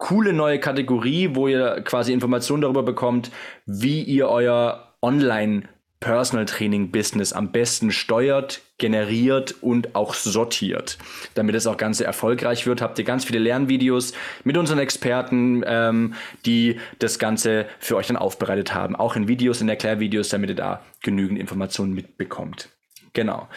[0.04, 3.32] coole neue Kategorie, wo ihr quasi Informationen darüber bekommt,
[3.66, 5.64] wie ihr euer Online
[6.01, 10.97] Personal Training Business am besten steuert, generiert und auch sortiert.
[11.36, 14.12] Damit das auch Ganze erfolgreich wird, habt ihr ganz viele Lernvideos
[14.43, 18.97] mit unseren Experten, ähm, die das Ganze für euch dann aufbereitet haben.
[18.97, 22.68] Auch in Videos, in Erklärvideos, damit ihr da genügend Informationen mitbekommt.
[23.14, 23.47] Genau.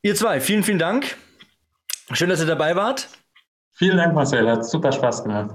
[0.00, 1.16] Ihr zwei, vielen, vielen Dank.
[2.12, 3.08] Schön, dass ihr dabei wart.
[3.78, 4.50] Vielen Dank, Marcel.
[4.50, 5.54] Hat super Spaß gemacht.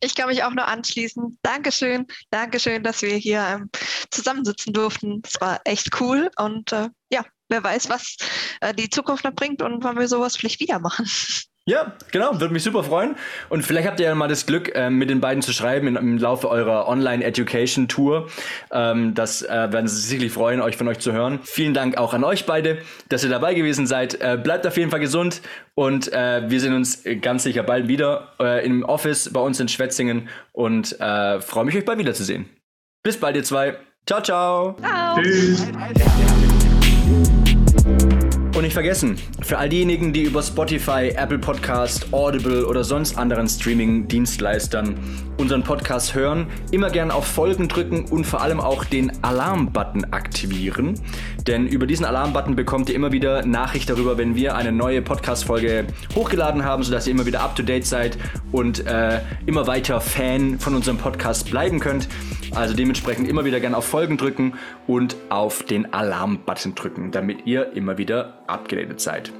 [0.00, 1.38] Ich kann mich auch nur anschließen.
[1.42, 3.70] Dankeschön, Dankeschön, dass wir hier ähm,
[4.12, 5.20] zusammensitzen durften.
[5.24, 8.16] Es war echt cool und äh, ja, wer weiß, was
[8.60, 11.06] äh, die Zukunft noch bringt und wann wir sowas vielleicht wieder machen.
[11.68, 13.14] Ja, genau, würde mich super freuen.
[13.50, 15.96] Und vielleicht habt ihr ja mal das Glück, ähm, mit den beiden zu schreiben im,
[15.98, 18.26] im Laufe eurer Online-Education-Tour.
[18.72, 21.40] Ähm, das äh, werden sie sich sicherlich freuen, euch von euch zu hören.
[21.44, 22.78] Vielen Dank auch an euch beide,
[23.10, 24.18] dass ihr dabei gewesen seid.
[24.18, 25.42] Äh, bleibt auf jeden Fall gesund
[25.74, 29.68] und äh, wir sehen uns ganz sicher bald wieder äh, im Office bei uns in
[29.68, 32.48] Schwetzingen und äh, freue mich, euch bald wiederzusehen.
[33.02, 33.76] Bis bald, ihr zwei.
[34.06, 34.74] Ciao, ciao.
[34.80, 35.20] Ciao.
[35.20, 35.68] Tschüss.
[38.58, 43.46] Und nicht vergessen, für all diejenigen, die über Spotify, Apple Podcast, Audible oder sonst anderen
[43.46, 44.98] Streaming-Dienstleistern
[45.38, 50.94] unseren Podcast hören, immer gern auf Folgen drücken und vor allem auch den Alarm-Button aktivieren.
[51.46, 55.86] Denn über diesen Alarm-Button bekommt ihr immer wieder Nachricht darüber, wenn wir eine neue Podcast-Folge
[56.16, 58.18] hochgeladen haben, sodass ihr immer wieder up-to-date seid
[58.50, 62.08] und äh, immer weiter Fan von unserem Podcast bleiben könnt.
[62.54, 64.54] Also dementsprechend immer wieder gern auf Folgen drücken
[64.88, 69.32] und auf den Alarm-Button drücken, damit ihr immer wieder abgedatet seid.